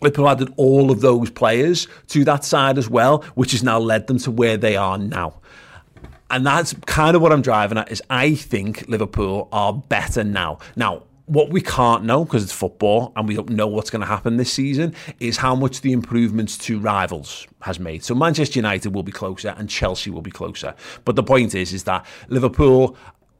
[0.00, 4.06] Liverpool added all of those players to that side as well, which has now led
[4.06, 5.40] them to where they are now.
[6.30, 10.58] And that's kind of what I'm driving at is I think Liverpool are better now.
[10.74, 14.06] Now, what we can't know because it's football and we don't know what's going to
[14.06, 18.04] happen this season is how much the improvements to rivals has made.
[18.04, 20.74] So Manchester United will be closer and Chelsea will be closer.
[21.04, 22.96] But the point is is that Liverpool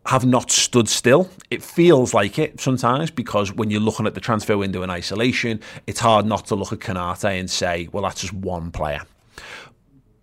[0.06, 1.30] have not stood still.
[1.50, 5.60] It feels like it sometimes because when you're looking at the transfer window in isolation,
[5.86, 9.02] it's hard not to look at Konaté and say, well, that's just one player.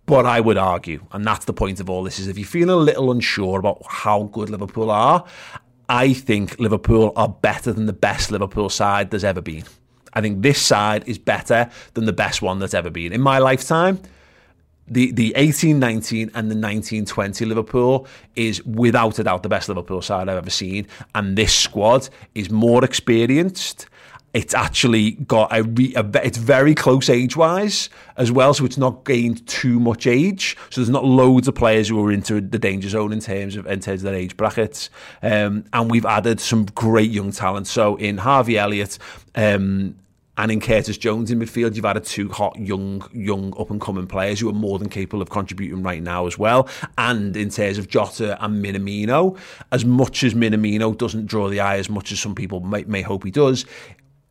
[0.06, 2.74] But I would argue, and that's the point of all this, is if you're feeling
[2.74, 5.24] a little unsure about how good Liverpool are,
[5.88, 9.64] I think Liverpool are better than the best Liverpool side there's ever been.
[10.14, 13.12] I think this side is better than the best one that's ever been.
[13.12, 14.00] In my lifetime,
[14.86, 18.06] the the 1819 and the 1920 Liverpool
[18.36, 22.50] is without a doubt the best Liverpool side I've ever seen and this squad is
[22.50, 23.86] more experienced
[24.34, 28.76] it's actually got a, re, a it's very close age wise as well so it's
[28.76, 30.56] not gained too much age.
[30.70, 33.66] So there's not loads of players who are into the danger zone in terms of
[33.66, 34.90] in terms of their age brackets.
[35.22, 37.68] Um, and we've added some great young talent.
[37.68, 38.98] So in Harvey Elliott
[39.36, 39.94] um,
[40.36, 44.08] and in Curtis Jones in midfield, you've added two hot, young, young up and coming
[44.08, 46.68] players who are more than capable of contributing right now as well.
[46.98, 49.38] And in terms of Jota and Minamino,
[49.70, 53.02] as much as Minamino doesn't draw the eye as much as some people may, may
[53.02, 53.64] hope he does,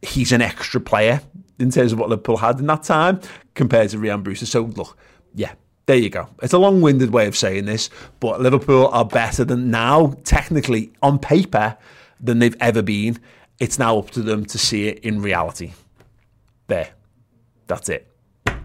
[0.04, 1.22] he's an extra player
[1.60, 3.20] in terms of what Liverpool had in that time
[3.56, 4.46] compared to Rhian Brewster.
[4.46, 4.98] So look,
[5.34, 5.54] yeah,
[5.86, 6.30] there you go.
[6.42, 7.90] It's a long winded way of saying this,
[8.20, 11.78] but Liverpool are better than now, technically on paper,
[12.20, 13.20] than they've ever been.
[13.60, 15.74] It's now up to them to see it in reality.
[16.68, 16.90] There.
[17.68, 18.08] That's it.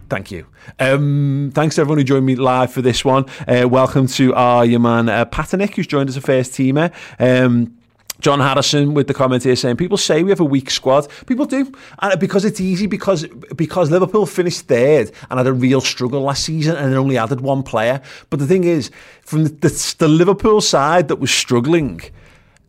[0.09, 0.47] Thank you.
[0.79, 3.25] Um, thanks to everyone who joined me live for this one.
[3.47, 6.91] Uh, welcome to our your man uh, Patanick, who's joined as a first teamer.
[7.19, 7.78] Um,
[8.19, 11.07] John Harrison with the comment here saying people say we have a weak squad.
[11.25, 15.81] People do, and because it's easy because because Liverpool finished third and had a real
[15.81, 18.01] struggle last season and only added one player.
[18.29, 18.91] But the thing is,
[19.21, 22.01] from the, the, the Liverpool side that was struggling,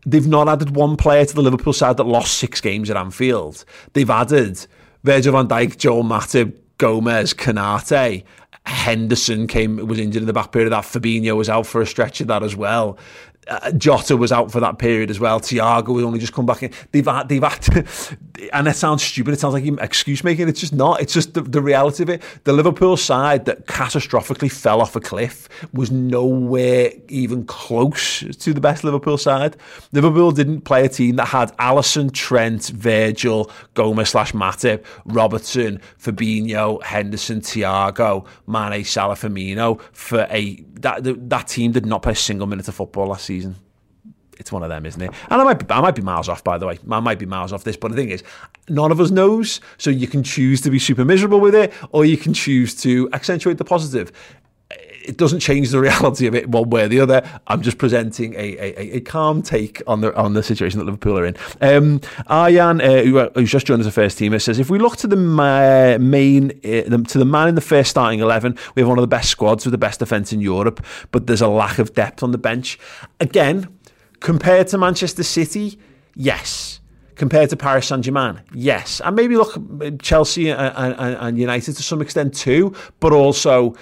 [0.07, 3.64] they've not added one player to the Liverpool side that lost six games at Anfield.
[3.92, 4.66] They've added
[5.03, 8.24] Virgil van Dijk, Joel Matip, Gomez, Konaté,
[8.66, 10.84] Henderson came was injured in the back period of that.
[10.84, 12.98] Fabinho was out for a stretch of that as well
[13.51, 15.40] uh, Jota was out for that period as well.
[15.40, 16.72] Thiago was only just come back in.
[16.92, 17.86] They've had, they've had, to,
[18.53, 19.34] and it sounds stupid.
[19.34, 20.48] It sounds like excuse making.
[20.48, 21.01] It's just not.
[21.01, 22.22] It's just the, the reality of it.
[22.44, 28.61] The Liverpool side that catastrophically fell off a cliff was nowhere even close to the
[28.61, 29.57] best Liverpool side.
[29.92, 36.82] Liverpool didn't play a team that had Alisson, Trent, Virgil, Gomez slash Matip, Robertson, Fabinho,
[36.82, 42.46] Henderson, Thiago, Mane, Salah, Firmino for a that that team did not play a single
[42.46, 43.39] minute of football last season.
[44.38, 45.11] It's one of them, isn't it?
[45.28, 46.78] And I might be, I might be miles off, by the way.
[46.91, 48.24] I might be miles off this, but the thing is,
[48.70, 49.61] none of us knows.
[49.76, 53.11] So you can choose to be super miserable with it, or you can choose to
[53.12, 54.12] accentuate the positive
[55.03, 57.22] it doesn't change the reality of it one way or the other.
[57.46, 61.18] I'm just presenting a, a, a calm take on the on the situation that Liverpool
[61.18, 61.36] are in.
[61.61, 64.78] Um, Aryan, uh, who, uh, who's just joined as a first teamer, says if we
[64.78, 68.82] look to the uh, main uh, to the man in the first starting eleven, we
[68.82, 71.48] have one of the best squads with the best defence in Europe, but there's a
[71.48, 72.78] lack of depth on the bench.
[73.20, 73.68] Again,
[74.20, 75.78] compared to Manchester City,
[76.14, 76.80] yes
[77.20, 78.40] compared to Paris Saint Germain?
[78.55, 79.03] Yes.
[79.05, 79.55] And maybe look
[80.01, 83.76] Chelsea and, and, and, United to some extent too, but also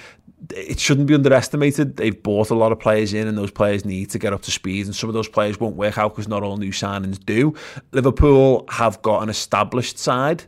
[0.51, 1.97] it shouldn't be underestimated.
[1.97, 4.51] They've bought a lot of players in, and those players need to get up to
[4.51, 4.87] speed.
[4.87, 7.55] And some of those players won't work out because not all new signings do.
[7.93, 10.45] Liverpool have got an established side,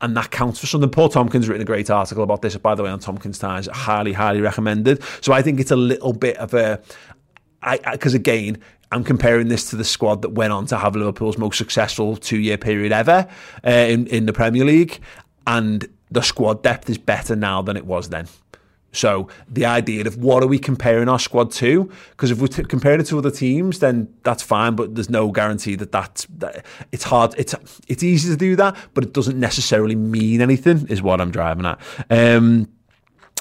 [0.00, 0.90] and that counts for something.
[0.90, 3.68] Paul Tomkins written a great article about this, by the way, on Tomkins Times.
[3.72, 5.02] Highly, highly recommended.
[5.20, 6.80] So I think it's a little bit of a,
[7.92, 8.58] because again,
[8.92, 12.56] I'm comparing this to the squad that went on to have Liverpool's most successful two-year
[12.56, 13.26] period ever
[13.66, 15.00] uh, in in the Premier League,
[15.46, 18.28] and the squad depth is better now than it was then.
[18.96, 21.90] So the idea of what are we comparing our squad to?
[22.10, 25.30] Because if we're t- comparing it to other teams, then that's fine, but there's no
[25.30, 27.34] guarantee that that's that, it's hard.
[27.38, 27.54] It's
[27.88, 30.86] it's easy to do that, but it doesn't necessarily mean anything.
[30.88, 31.78] Is what I'm driving at.
[32.10, 32.68] Um,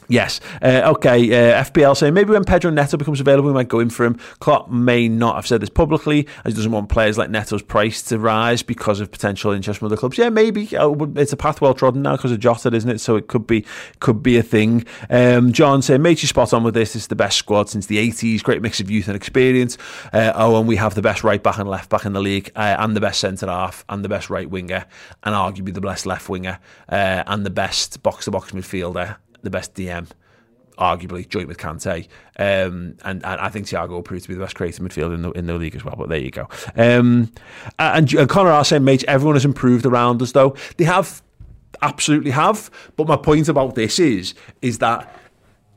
[0.08, 0.40] Yes.
[0.62, 1.52] Uh, okay.
[1.52, 4.16] Uh, FPL saying maybe when Pedro Neto becomes available, we might go in for him.
[4.40, 8.02] Klopp may not have said this publicly, as he doesn't want players like Neto's price
[8.04, 10.18] to rise because of potential interest from other clubs.
[10.18, 13.00] Yeah, maybe oh, it's a path well trodden now because of Jota, isn't it?
[13.00, 13.66] So it could be
[14.00, 14.86] could be a thing.
[15.10, 16.96] Um, John saying, "Mate, you spot on with this.
[16.96, 18.44] It's the best squad since the '80s.
[18.44, 19.78] Great mix of youth and experience.
[20.14, 22.52] Uh, oh, and we have the best right back and left back in the league,
[22.56, 24.86] uh, and the best centre half, and the best right winger,
[25.24, 29.50] and arguably the best left winger, uh, and the best box to box midfielder." The
[29.50, 30.08] best DM.
[30.78, 32.08] arguably joint with Kante.
[32.38, 35.22] Um, and, and I think Thiago will prove to be the best creative midfielder in
[35.22, 35.96] the, in the league as well.
[35.98, 36.50] But there you go.
[36.76, 37.32] Um,
[37.80, 40.58] and, and Connor are saying, mate, everyone has improved around us, though.
[40.76, 41.22] They have,
[41.82, 42.70] absolutely have.
[42.98, 45.10] But my point about this is, is that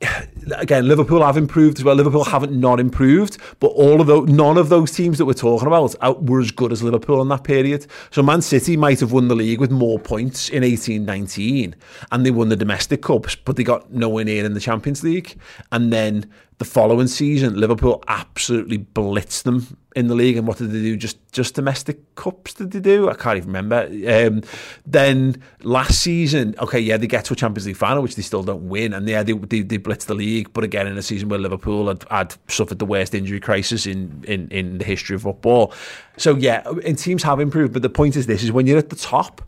[0.57, 1.95] again, Liverpool have improved as well.
[1.95, 5.67] Liverpool haven't not improved, but all of those, none of those teams that we're talking
[5.67, 7.87] about were as good as Liverpool in that period.
[8.11, 11.75] So Man City might have won the league with more points in 18-19,
[12.13, 15.37] and they won the domestic cups, but they got nowhere near in the Champions League.
[15.73, 20.37] And then the following season, Liverpool absolutely blitzed them in the league.
[20.37, 20.97] And what did they do?
[20.97, 23.09] Just just domestic cups did they do?
[23.09, 23.89] I can't even remember.
[24.09, 24.43] Um,
[24.85, 28.43] then last season, okay, yeah, they get to a Champions League final, which they still
[28.43, 30.53] don't win, and yeah, they they, they blitzed the league.
[30.53, 34.25] But again, in a season where Liverpool had, had suffered the worst injury crisis in,
[34.27, 35.73] in in the history of football.
[36.17, 37.73] So yeah, and teams have improved.
[37.73, 39.43] But the point is, this is when you're at the top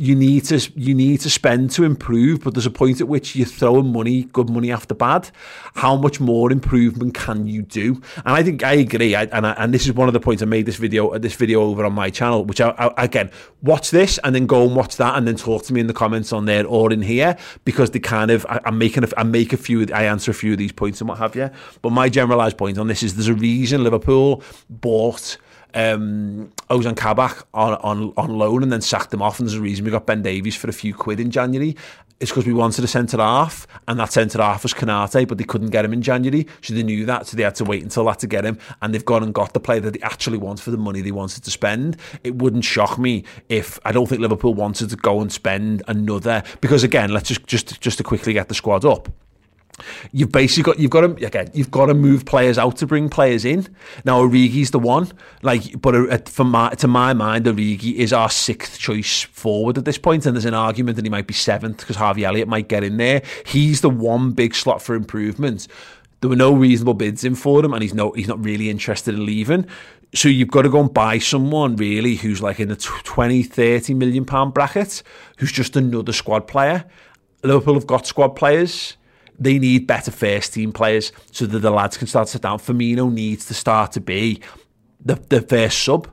[0.00, 3.36] you need to you need to spend to improve, but there's a point at which
[3.36, 5.30] you're throwing money, good money after bad.
[5.74, 8.00] How much more improvement can you do?
[8.24, 9.14] And I think I agree.
[9.14, 11.18] I, and I, and this is one of the points I made this video uh,
[11.18, 12.46] this video over on my channel.
[12.46, 13.30] Which I, I, again
[13.60, 15.92] watch this and then go and watch that and then talk to me in the
[15.92, 17.36] comments on there or in here
[17.66, 20.34] because they kind of I, am making a, I make a few I answer a
[20.34, 21.50] few of these points and what have you.
[21.82, 25.36] But my generalised point on this is there's a reason Liverpool bought
[25.74, 29.38] um, Ozan Kabak on, on, on loan and then sacked him off.
[29.38, 31.76] And there's a reason we got Ben Davies for a few quid in January.
[32.20, 35.44] It's because we wanted a centre half, and that centre half was Konate, but they
[35.44, 36.46] couldn't get him in January.
[36.60, 38.58] So they knew that, so they had to wait until that to get him.
[38.82, 41.12] And they've gone and got the player that they actually want for the money they
[41.12, 41.96] wanted to spend.
[42.22, 46.42] It wouldn't shock me if I don't think Liverpool wanted to go and spend another.
[46.60, 49.08] Because again, let's just just just to quickly get the squad up
[50.12, 53.08] You've basically got you've got to again you've got to move players out to bring
[53.08, 53.66] players in.
[54.04, 55.12] Now Origi's the one,
[55.42, 59.84] like, but uh, for my to my mind, Origi is our sixth choice forward at
[59.84, 62.68] this point, and there's an argument that he might be seventh because Harvey Elliott might
[62.68, 63.22] get in there.
[63.46, 65.66] He's the one big slot for improvement.
[66.20, 69.14] There were no reasonable bids in for him, and he's no he's not really interested
[69.14, 69.66] in leaving.
[70.14, 73.94] So you've got to go and buy someone really who's like in the 20, 30
[73.94, 75.04] million pound bracket,
[75.38, 76.84] who's just another squad player.
[77.44, 78.96] Liverpool have got squad players
[79.40, 82.58] they need better first team players so that the lads can start to sit down.
[82.58, 84.40] Firmino needs to start to be
[85.04, 86.08] the, the first sub.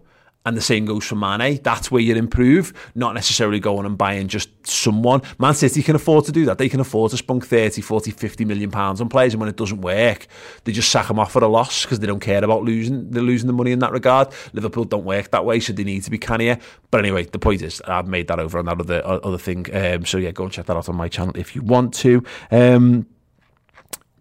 [0.46, 1.60] And the same goes for Mane.
[1.62, 5.22] That's where you improve, not necessarily going and buying just someone.
[5.40, 6.58] Man City can afford to do that.
[6.58, 9.34] They can afford to spunk 30, 40, 50 million pounds on players.
[9.34, 10.26] And when it doesn't work,
[10.64, 13.12] they just sack them off at a loss because they don't care about losing.
[13.12, 14.30] They're losing the money in that regard.
[14.54, 16.58] Liverpool don't work that way, so they need to be cannier.
[16.92, 19.66] But anyway, the point is, I've made that over on that other, other thing.
[19.76, 22.24] Um, so yeah, go and check that out on my channel if you want to.
[22.52, 23.06] Um,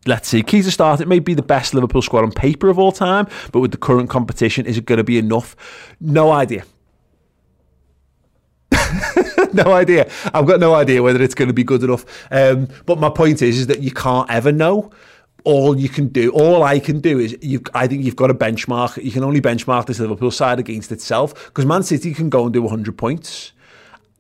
[0.07, 2.79] let's see, key to start, it may be the best Liverpool squad on paper of
[2.79, 5.57] all time, but with the current competition, is it going to be enough?
[6.01, 6.65] No idea.
[9.53, 10.11] no idea.
[10.33, 12.05] I've got no idea whether it's going to be good enough.
[12.31, 14.91] Um, but my point is, is that you can't ever know.
[15.45, 17.63] All you can do, all I can do is, you.
[17.73, 19.03] I think you've got to benchmark.
[19.03, 22.53] You can only benchmark this Liverpool side against itself because Man City can go and
[22.53, 23.53] do 100 points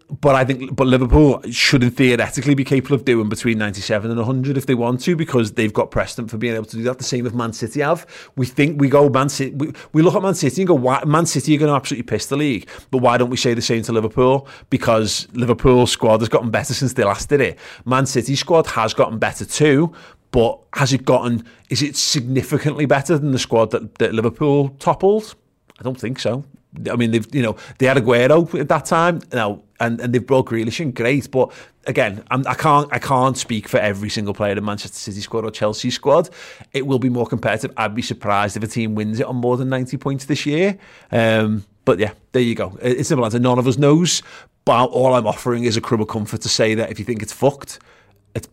[0.08, 4.56] but I think but Liverpool shouldn't theoretically be capable of doing between 97 and 100
[4.56, 7.04] if they want to because they've got precedent for being able to do that the
[7.04, 8.06] same if Man City have.
[8.36, 11.02] We think we go Man City we, we look at Man City and go why,
[11.04, 12.68] Man City are going to absolutely piss the league.
[12.90, 14.48] But why don't we say the same to Liverpool?
[14.70, 17.58] Because Liverpool squad has gotten better since they last did it.
[17.84, 19.92] Man City squad has gotten better too
[20.32, 25.34] but has it gotten is it significantly better than the squad that, that Liverpool toppled?
[25.80, 26.44] I don't think so
[26.90, 30.26] I mean, they've you know they had Aguero at that time now, and, and they've
[30.26, 31.30] brought Grealish in, great.
[31.30, 31.52] But
[31.86, 35.44] again, I'm, I can't I can't speak for every single player in Manchester City squad
[35.44, 36.30] or Chelsea squad.
[36.72, 37.72] It will be more competitive.
[37.76, 40.78] I'd be surprised if a team wins it on more than 90 points this year.
[41.10, 42.76] Um, but yeah, there you go.
[42.82, 43.38] It's simple answer.
[43.38, 44.22] None of us knows.
[44.64, 47.22] But all I'm offering is a crumb of comfort to say that if you think
[47.22, 47.78] it's fucked,
[48.34, 48.48] it's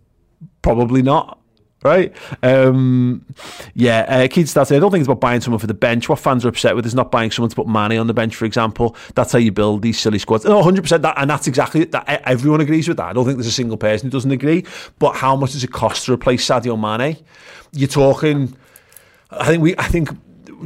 [0.62, 1.40] probably not
[1.84, 2.14] right?
[2.42, 3.26] Um,
[3.74, 6.10] yeah, uh, Keith starts I don't think it's about buying someone for the bench.
[6.10, 8.36] What fans are upset with is not buying someone to put Mane on the bench,
[8.36, 8.96] for example.
[9.16, 10.46] That's how you build these silly squads.
[10.46, 11.02] No, 100%.
[11.02, 12.08] That, and that's exactly that.
[12.28, 13.08] Everyone agrees with that.
[13.08, 14.66] I don't think there's a single person who doesn't agree.
[15.00, 17.18] But how much does it cost to replace Sadio Mane?
[17.72, 18.56] You're talking.
[19.32, 19.76] I think we.
[19.78, 20.10] I think.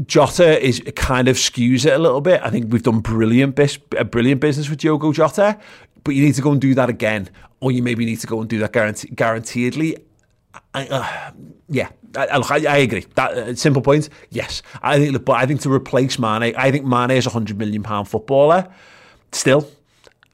[0.06, 2.40] Jota is kind of skews it a little bit.
[2.44, 5.58] I think we've done brilliant, bis- a brilliant business with Diogo Jota,
[6.04, 7.30] but you need to go and do that again,
[7.62, 9.98] or you maybe need to go and do that guarantee- guaranteedly
[10.74, 11.32] Uh,
[11.70, 13.06] yeah, I, I, I, agree.
[13.16, 14.10] That uh, simple point.
[14.30, 15.26] Yes, I think.
[15.26, 18.72] But I think to replace Mane, I think Mane is a hundred million pound footballer
[19.32, 19.70] still,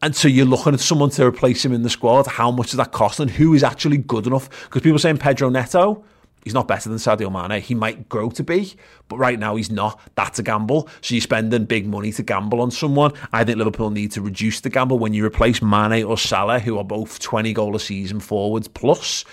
[0.01, 2.27] and so you're looking at someone to replace him in the squad.
[2.27, 4.49] How much does that cost, and who is actually good enough?
[4.65, 6.03] Because people are saying Pedro Neto.
[6.43, 7.61] He's not better than Sadio Mane.
[7.61, 8.75] He might grow to be,
[9.07, 9.99] but right now he's not.
[10.15, 10.89] That's a gamble.
[10.99, 13.13] So you're spending big money to gamble on someone.
[13.31, 16.77] I think Liverpool need to reduce the gamble when you replace Mane or Salah, who
[16.77, 19.23] are both 20 goal a season forwards plus.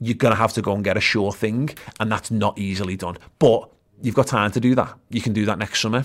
[0.00, 2.96] You're going to have to go and get a sure thing, and that's not easily
[2.96, 3.18] done.
[3.38, 3.70] But
[4.02, 4.94] you've got time to do that.
[5.10, 6.04] You can do that next summer.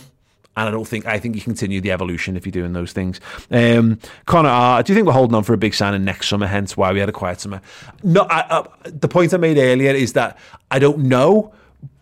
[0.57, 3.19] And I don't think I think you continue the evolution if you're doing those things.
[3.51, 6.47] Um, Connor, uh, do you think we're holding on for a big signing next summer?
[6.47, 7.61] Hence why we had a quiet summer.
[8.03, 10.37] No, I, uh, the point I made earlier is that
[10.71, 11.53] I don't know,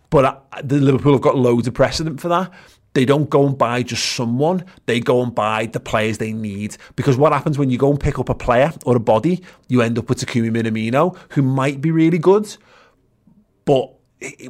[0.08, 2.52] but I, the Liverpool have got loads of precedent for that.
[2.94, 4.64] They don't go and buy just someone.
[4.86, 6.76] They go and buy the players they need.
[6.96, 9.82] Because what happens when you go and pick up a player or a body, you
[9.82, 12.56] end up with Takumi Minamino, who might be really good,
[13.64, 13.90] but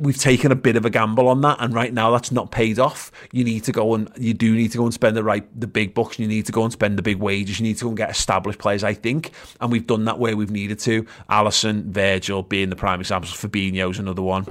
[0.00, 2.78] we've taken a bit of a gamble on that, and right now that's not paid
[2.78, 3.10] off.
[3.32, 5.66] You need to go and you do need to go and spend the right the
[5.66, 6.18] big bucks.
[6.18, 7.60] and You need to go and spend the big wages.
[7.60, 8.84] You need to go and get established players.
[8.84, 11.06] I think, and we've done that where we've needed to.
[11.28, 13.32] Alisson Virgil being the prime examples.
[13.32, 14.46] Fabinho's another one.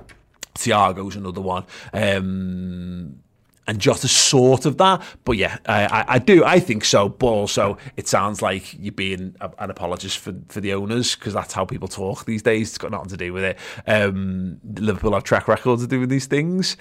[0.56, 1.66] Thiago's another one.
[1.94, 3.20] Um,
[3.68, 5.02] and Jota sort of that.
[5.24, 6.44] But yeah, I, I, do.
[6.44, 7.10] I think so.
[7.10, 11.54] But also, it sounds like you're being an apologist for, for the owners because that's
[11.54, 12.70] how people talk these days.
[12.70, 13.58] It's got nothing to do with it.
[13.88, 16.78] Um, Liverpool have track records of doing these things.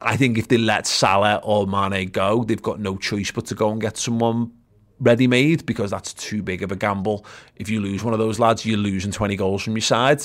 [0.00, 3.54] I think if they let Salah or Mane go, they've got no choice but to
[3.54, 4.52] go and get someone
[4.98, 7.24] ready made because that's too big of a gamble.
[7.56, 10.22] If you lose one of those lads, you're losing 20 goals from your side.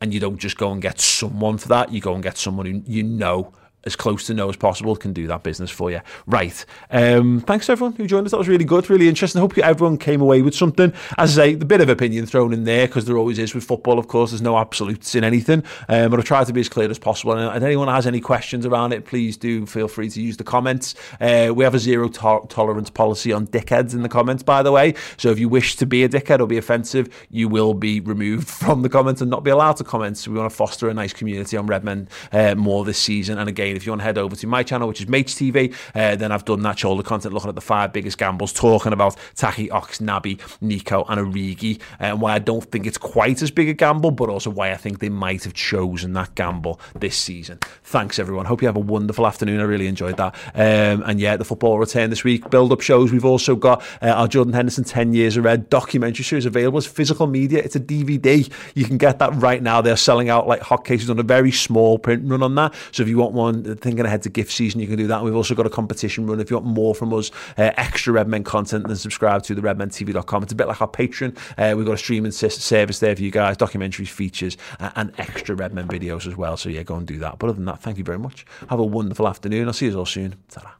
[0.00, 1.92] And you don't just go and get someone for that.
[1.92, 3.52] You go and get someone who you know
[3.84, 6.00] as close to know as possible can do that business for you.
[6.26, 6.64] Right.
[6.90, 8.32] Um, thanks to everyone who joined us.
[8.32, 9.38] That was really good, really interesting.
[9.38, 10.92] I hope everyone came away with something.
[11.16, 13.64] As I say, the bit of opinion thrown in there, because there always is with
[13.64, 15.64] football, of course, there's no absolutes in anything.
[15.88, 17.32] Um, but I've tried to be as clear as possible.
[17.32, 20.44] And if anyone has any questions around it, please do feel free to use the
[20.44, 20.94] comments.
[21.20, 24.72] Uh, we have a zero to- tolerance policy on dickheads in the comments, by the
[24.72, 24.94] way.
[25.16, 28.48] So if you wish to be a dickhead or be offensive, you will be removed
[28.48, 30.18] from the comments and not be allowed to comment.
[30.18, 33.38] So we want to foster a nice community on Redmen uh, more this season.
[33.38, 35.74] And again, if you want to head over to my channel, which is Mates TV,
[35.94, 39.16] uh, then I've done that shoulder content looking at the five biggest gambles, talking about
[39.36, 43.68] Taki, Ox, Naby, Neco, and Origi, and why I don't think it's quite as big
[43.68, 47.58] a gamble, but also why I think they might have chosen that gamble this season.
[47.84, 48.46] Thanks, everyone.
[48.46, 49.60] Hope you have a wonderful afternoon.
[49.60, 50.34] I really enjoyed that.
[50.54, 53.12] Um, and yeah, the football return this week, build up shows.
[53.12, 56.86] We've also got uh, our Jordan Henderson 10 Years of Red documentary series available as
[56.86, 57.62] physical media.
[57.62, 58.50] It's a DVD.
[58.74, 59.80] You can get that right now.
[59.80, 62.74] They're selling out like hotcakes on a very small print run on that.
[62.92, 65.22] So if you want one, think thinking ahead to gift season, you can do that.
[65.24, 66.40] We've also got a competition run.
[66.40, 70.42] If you want more from us, uh, extra Redmen content, then subscribe to the redmentv.com.
[70.42, 71.36] It's a bit like our Patreon.
[71.58, 75.54] Uh, we've got a streaming service there for you guys, documentaries, features, uh, and extra
[75.54, 76.56] Redmen videos as well.
[76.56, 77.38] So yeah, go and do that.
[77.38, 78.46] But other than that, thank you very much.
[78.68, 79.66] Have a wonderful afternoon.
[79.66, 80.36] I'll see you all soon.
[80.48, 80.70] Ta-da.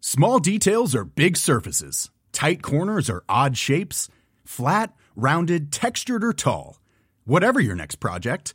[0.00, 2.10] Small details are big surfaces.
[2.32, 4.08] Tight corners are odd shapes.
[4.44, 6.78] Flat, rounded, textured, or tall.
[7.24, 8.54] Whatever your next project,